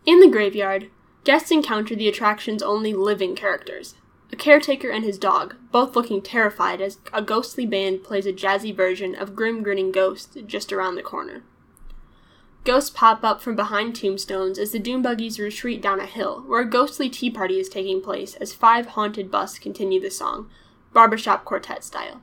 In 0.05 0.21
the 0.21 0.29
graveyard, 0.29 0.91
guests 1.25 1.51
encounter 1.51 1.97
the 1.97 2.09
attraction's 2.13 2.63
only 2.63 2.93
living 2.93 3.37
characters 3.37 3.95
a 4.37 4.39
caretaker 4.39 4.91
and 4.91 5.03
his 5.03 5.19
dog, 5.19 5.57
both 5.73 5.97
looking 5.97 6.21
terrified 6.21 6.83
as 6.83 6.99
a 7.11 7.23
ghostly 7.23 7.65
band 7.65 8.05
plays 8.05 8.27
a 8.27 8.33
jazzy 8.35 8.75
version 8.75 9.15
of 9.15 9.35
Grim 9.35 9.63
Grinning 9.63 9.91
Ghost 9.91 10.37
just 10.47 10.75
around 10.75 10.97
the 10.97 11.03
corner. 11.03 11.43
Ghosts 12.63 12.91
pop 12.91 13.25
up 13.25 13.41
from 13.41 13.57
behind 13.57 13.97
tombstones 13.97 14.59
as 14.59 14.73
the 14.73 14.79
doom 14.79 15.01
buggies 15.01 15.41
retreat 15.41 15.81
down 15.81 16.01
a 16.01 16.07
hill, 16.07 16.43
where 16.43 16.61
a 16.61 16.69
ghostly 16.69 17.09
tea 17.09 17.31
party 17.31 17.59
is 17.59 17.71
taking 17.71 18.03
place 18.03 18.35
as 18.35 18.53
five 18.53 18.89
haunted 18.89 19.31
busts 19.31 19.59
continue 19.59 20.01
the 20.01 20.11
song, 20.11 20.51
barbershop 20.93 21.47
quartet 21.47 21.83
style. 21.83 22.21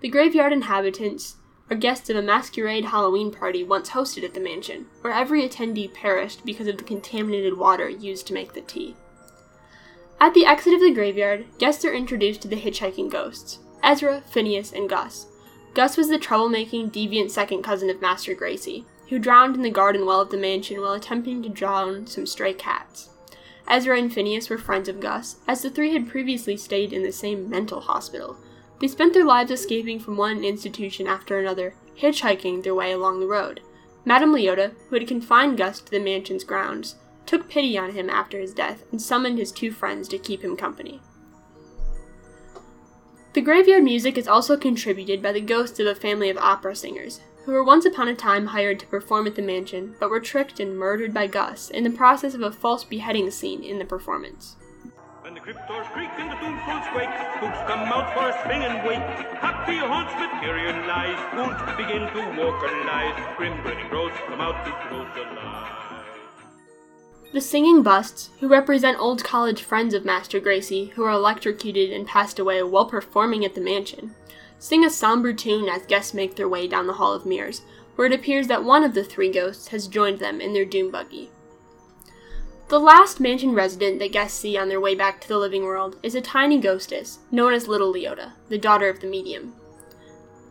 The 0.00 0.08
graveyard 0.08 0.54
inhabitants 0.54 1.36
are 1.68 1.76
guests 1.76 2.08
of 2.08 2.16
a 2.16 2.22
masquerade 2.22 2.86
Halloween 2.86 3.30
party 3.30 3.62
once 3.62 3.90
hosted 3.90 4.24
at 4.24 4.32
the 4.32 4.40
mansion, 4.40 4.86
where 5.02 5.12
every 5.12 5.46
attendee 5.46 5.92
perished 5.92 6.46
because 6.46 6.68
of 6.68 6.78
the 6.78 6.84
contaminated 6.84 7.58
water 7.58 7.88
used 7.88 8.26
to 8.28 8.32
make 8.32 8.54
the 8.54 8.62
tea. 8.62 8.96
At 10.22 10.34
the 10.34 10.44
exit 10.44 10.74
of 10.74 10.80
the 10.80 10.92
graveyard, 10.92 11.46
guests 11.58 11.82
are 11.82 11.94
introduced 11.94 12.42
to 12.42 12.48
the 12.48 12.60
hitchhiking 12.60 13.10
ghosts 13.10 13.60
Ezra, 13.82 14.22
Phineas, 14.28 14.70
and 14.70 14.86
Gus. 14.86 15.26
Gus 15.72 15.96
was 15.96 16.10
the 16.10 16.18
troublemaking, 16.18 16.90
deviant 16.90 17.30
second 17.30 17.62
cousin 17.62 17.88
of 17.88 18.02
Master 18.02 18.34
Gracey, 18.34 18.84
who 19.08 19.18
drowned 19.18 19.56
in 19.56 19.62
the 19.62 19.70
garden 19.70 20.04
well 20.04 20.20
of 20.20 20.30
the 20.30 20.36
mansion 20.36 20.78
while 20.82 20.92
attempting 20.92 21.42
to 21.42 21.48
drown 21.48 22.06
some 22.06 22.26
stray 22.26 22.52
cats. 22.52 23.08
Ezra 23.66 23.98
and 23.98 24.12
Phineas 24.12 24.50
were 24.50 24.58
friends 24.58 24.90
of 24.90 25.00
Gus, 25.00 25.36
as 25.48 25.62
the 25.62 25.70
three 25.70 25.94
had 25.94 26.08
previously 26.08 26.56
stayed 26.56 26.92
in 26.92 27.02
the 27.02 27.12
same 27.12 27.48
mental 27.48 27.80
hospital. 27.80 28.36
They 28.78 28.88
spent 28.88 29.14
their 29.14 29.24
lives 29.24 29.50
escaping 29.50 30.00
from 30.00 30.18
one 30.18 30.44
institution 30.44 31.06
after 31.06 31.38
another, 31.38 31.74
hitchhiking 31.98 32.62
their 32.62 32.74
way 32.74 32.92
along 32.92 33.20
the 33.20 33.26
road. 33.26 33.60
Madame 34.04 34.34
Leota, 34.34 34.74
who 34.88 34.98
had 34.98 35.08
confined 35.08 35.56
Gus 35.56 35.80
to 35.80 35.90
the 35.90 36.00
mansion's 36.00 36.44
grounds, 36.44 36.96
took 37.26 37.48
pity 37.48 37.76
on 37.78 37.92
him 37.92 38.10
after 38.10 38.38
his 38.38 38.54
death 38.54 38.84
and 38.90 39.00
summoned 39.00 39.38
his 39.38 39.52
two 39.52 39.70
friends 39.70 40.08
to 40.08 40.18
keep 40.18 40.42
him 40.42 40.56
company. 40.56 41.00
The 43.32 43.40
graveyard 43.40 43.84
music 43.84 44.18
is 44.18 44.26
also 44.26 44.56
contributed 44.56 45.22
by 45.22 45.30
the 45.30 45.40
ghosts 45.40 45.78
of 45.78 45.86
a 45.86 45.94
family 45.94 46.30
of 46.30 46.36
opera 46.38 46.74
singers, 46.74 47.20
who 47.44 47.52
were 47.52 47.64
once 47.64 47.84
upon 47.84 48.08
a 48.08 48.14
time 48.14 48.46
hired 48.46 48.80
to 48.80 48.86
perform 48.86 49.26
at 49.26 49.36
the 49.36 49.42
mansion, 49.42 49.94
but 50.00 50.10
were 50.10 50.20
tricked 50.20 50.60
and 50.60 50.76
murdered 50.76 51.14
by 51.14 51.26
Gus 51.26 51.70
in 51.70 51.84
the 51.84 51.90
process 51.90 52.34
of 52.34 52.42
a 52.42 52.50
false 52.50 52.84
beheading 52.84 53.30
scene 53.30 53.62
in 53.62 53.78
the 53.78 53.84
performance. 53.84 54.56
When 55.22 55.34
the 55.34 55.40
crypt 55.40 55.68
doors 55.68 55.86
creak 55.92 56.10
and 56.18 56.30
the 56.30 56.34
tombstones 56.36 56.86
quake, 56.90 57.08
spooks 57.36 57.58
come 57.70 57.86
out 57.86 58.12
for 58.14 58.28
a 58.28 58.34
spring 58.42 58.62
and 58.62 58.86
wake. 58.86 58.98
Happy 59.38 59.78
haunts 59.78 60.12
materialize, 60.18 61.18
won't 61.38 61.76
begin 61.76 62.02
to 62.10 62.20
vocalize. 62.34 63.36
Grim 63.36 63.62
grinning 63.62 63.88
ghosts 63.90 64.18
come 64.26 64.40
out 64.40 64.64
to 64.66 64.72
socialize. 64.90 65.89
The 65.89 65.89
singing 67.38 67.82
busts, 67.84 68.30
who 68.40 68.48
represent 68.48 68.98
old 68.98 69.22
college 69.22 69.62
friends 69.62 69.94
of 69.94 70.04
Master 70.04 70.40
Gracey 70.40 70.90
who 70.90 71.02
were 71.02 71.10
electrocuted 71.10 71.92
and 71.92 72.06
passed 72.06 72.40
away 72.40 72.60
while 72.62 72.86
performing 72.86 73.44
at 73.44 73.54
the 73.54 73.60
mansion, 73.60 74.14
sing 74.58 74.84
a 74.84 74.90
somber 74.90 75.32
tune 75.32 75.68
as 75.68 75.86
guests 75.86 76.12
make 76.12 76.34
their 76.34 76.48
way 76.48 76.66
down 76.66 76.88
the 76.88 76.94
Hall 76.94 77.12
of 77.12 77.24
Mirrors, 77.24 77.62
where 77.94 78.08
it 78.08 78.12
appears 78.12 78.48
that 78.48 78.64
one 78.64 78.82
of 78.82 78.94
the 78.94 79.04
three 79.04 79.30
ghosts 79.30 79.68
has 79.68 79.86
joined 79.86 80.18
them 80.18 80.40
in 80.40 80.54
their 80.54 80.64
doom 80.64 80.90
buggy. 80.90 81.30
The 82.68 82.80
last 82.80 83.20
mansion 83.20 83.54
resident 83.54 83.98
that 83.98 84.12
guests 84.12 84.38
see 84.38 84.56
on 84.56 84.68
their 84.68 84.80
way 84.80 84.94
back 84.94 85.20
to 85.20 85.28
the 85.28 85.38
living 85.38 85.64
world 85.64 85.96
is 86.02 86.14
a 86.14 86.20
tiny 86.20 86.58
ghostess, 86.58 87.18
known 87.30 87.52
as 87.52 87.68
Little 87.68 87.92
Leota, 87.92 88.32
the 88.48 88.58
daughter 88.58 88.88
of 88.88 89.00
the 89.00 89.06
medium. 89.06 89.54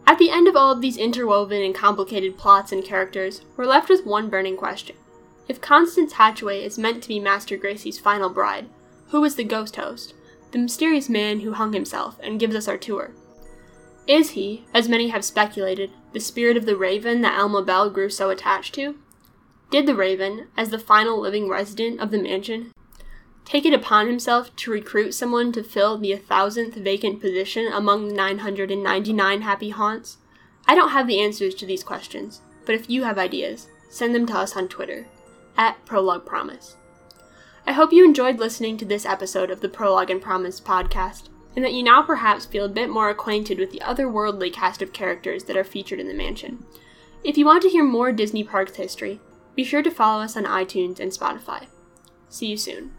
At 0.05 0.17
the 0.17 0.29
end 0.29 0.47
of 0.47 0.55
all 0.55 0.71
of 0.71 0.81
these 0.81 0.97
interwoven 0.97 1.61
and 1.61 1.73
complicated 1.73 2.37
plots 2.37 2.71
and 2.71 2.83
characters, 2.83 3.41
we're 3.55 3.65
left 3.65 3.89
with 3.89 4.05
one 4.05 4.29
burning 4.29 4.57
question. 4.57 4.95
If 5.49 5.59
Constance 5.61 6.13
Hatchaway 6.13 6.63
is 6.63 6.77
meant 6.77 7.01
to 7.01 7.09
be 7.09 7.19
Master 7.19 7.57
Gracey's 7.57 7.97
final 7.97 8.29
bride, 8.29 8.69
who 9.07 9.23
is 9.23 9.33
the 9.33 9.43
ghost 9.43 9.77
host, 9.77 10.13
the 10.51 10.59
mysterious 10.59 11.09
man 11.09 11.39
who 11.39 11.53
hung 11.53 11.73
himself 11.73 12.19
and 12.21 12.39
gives 12.39 12.55
us 12.55 12.67
our 12.67 12.77
tour? 12.77 13.15
Is 14.05 14.31
he, 14.31 14.65
as 14.75 14.87
many 14.87 15.07
have 15.07 15.25
speculated, 15.25 15.89
the 16.13 16.19
spirit 16.19 16.55
of 16.55 16.67
the 16.67 16.75
raven 16.75 17.21
that 17.21 17.35
Elma 17.35 17.63
Bell 17.63 17.89
grew 17.89 18.11
so 18.11 18.29
attached 18.29 18.75
to? 18.75 18.99
Did 19.71 19.87
the 19.87 19.95
raven, 19.95 20.49
as 20.55 20.69
the 20.69 20.77
final 20.77 21.19
living 21.19 21.49
resident 21.49 21.99
of 21.99 22.11
the 22.11 22.21
mansion, 22.21 22.71
take 23.43 23.65
it 23.65 23.73
upon 23.73 24.05
himself 24.05 24.55
to 24.57 24.71
recruit 24.71 25.15
someone 25.15 25.51
to 25.53 25.63
fill 25.63 25.97
the 25.97 26.15
thousandth 26.15 26.75
vacant 26.75 27.21
position 27.21 27.67
among 27.73 28.07
the 28.07 28.13
999 28.13 29.41
happy 29.41 29.71
haunts? 29.71 30.17
I 30.67 30.75
don't 30.75 30.91
have 30.91 31.07
the 31.07 31.19
answers 31.19 31.55
to 31.55 31.65
these 31.65 31.83
questions, 31.83 32.41
but 32.67 32.75
if 32.75 32.87
you 32.87 33.01
have 33.01 33.17
ideas, 33.17 33.67
send 33.89 34.13
them 34.13 34.27
to 34.27 34.37
us 34.37 34.55
on 34.55 34.67
Twitter 34.67 35.07
at 35.57 35.83
Prologue 35.85 36.25
Promise. 36.25 36.75
I 37.67 37.73
hope 37.73 37.93
you 37.93 38.03
enjoyed 38.03 38.39
listening 38.39 38.77
to 38.77 38.85
this 38.85 39.05
episode 39.05 39.51
of 39.51 39.61
the 39.61 39.69
Prologue 39.69 40.09
and 40.09 40.21
Promise 40.21 40.59
podcast, 40.61 41.29
and 41.55 41.63
that 41.63 41.73
you 41.73 41.83
now 41.83 42.01
perhaps 42.01 42.45
feel 42.45 42.65
a 42.65 42.69
bit 42.69 42.89
more 42.89 43.09
acquainted 43.09 43.59
with 43.59 43.71
the 43.71 43.81
otherworldly 43.81 44.51
cast 44.51 44.81
of 44.81 44.93
characters 44.93 45.43
that 45.43 45.57
are 45.57 45.63
featured 45.63 45.99
in 45.99 46.07
the 46.07 46.13
mansion. 46.13 46.65
If 47.23 47.37
you 47.37 47.45
want 47.45 47.63
to 47.63 47.69
hear 47.69 47.83
more 47.83 48.11
Disney 48.11 48.43
Parks 48.43 48.77
history, 48.77 49.19
be 49.55 49.63
sure 49.63 49.83
to 49.83 49.91
follow 49.91 50.23
us 50.23 50.37
on 50.37 50.45
iTunes 50.45 50.99
and 50.99 51.11
Spotify. 51.11 51.67
See 52.29 52.47
you 52.47 52.57
soon. 52.57 52.91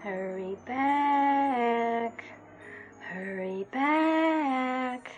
Hurry 0.00 0.56
back, 0.66 2.24
hurry 2.98 3.64
back. 3.70 5.12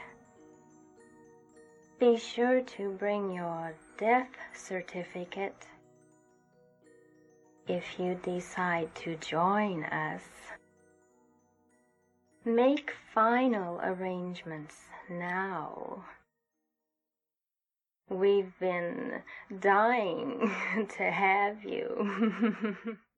Be 1.98 2.18
sure 2.18 2.60
to 2.60 2.90
bring 2.98 3.32
your 3.32 3.74
death 3.96 4.28
certificate 4.54 5.66
if 7.68 7.98
you 7.98 8.18
decide 8.22 8.94
to 8.96 9.16
join 9.16 9.84
us. 9.84 10.22
Make 12.44 12.92
final 13.14 13.80
arrangements 13.82 14.76
now. 15.08 16.04
We've 18.08 18.52
been 18.58 19.22
dying 19.60 20.52
to 20.96 21.02
have 21.10 21.64
you. 21.64 22.98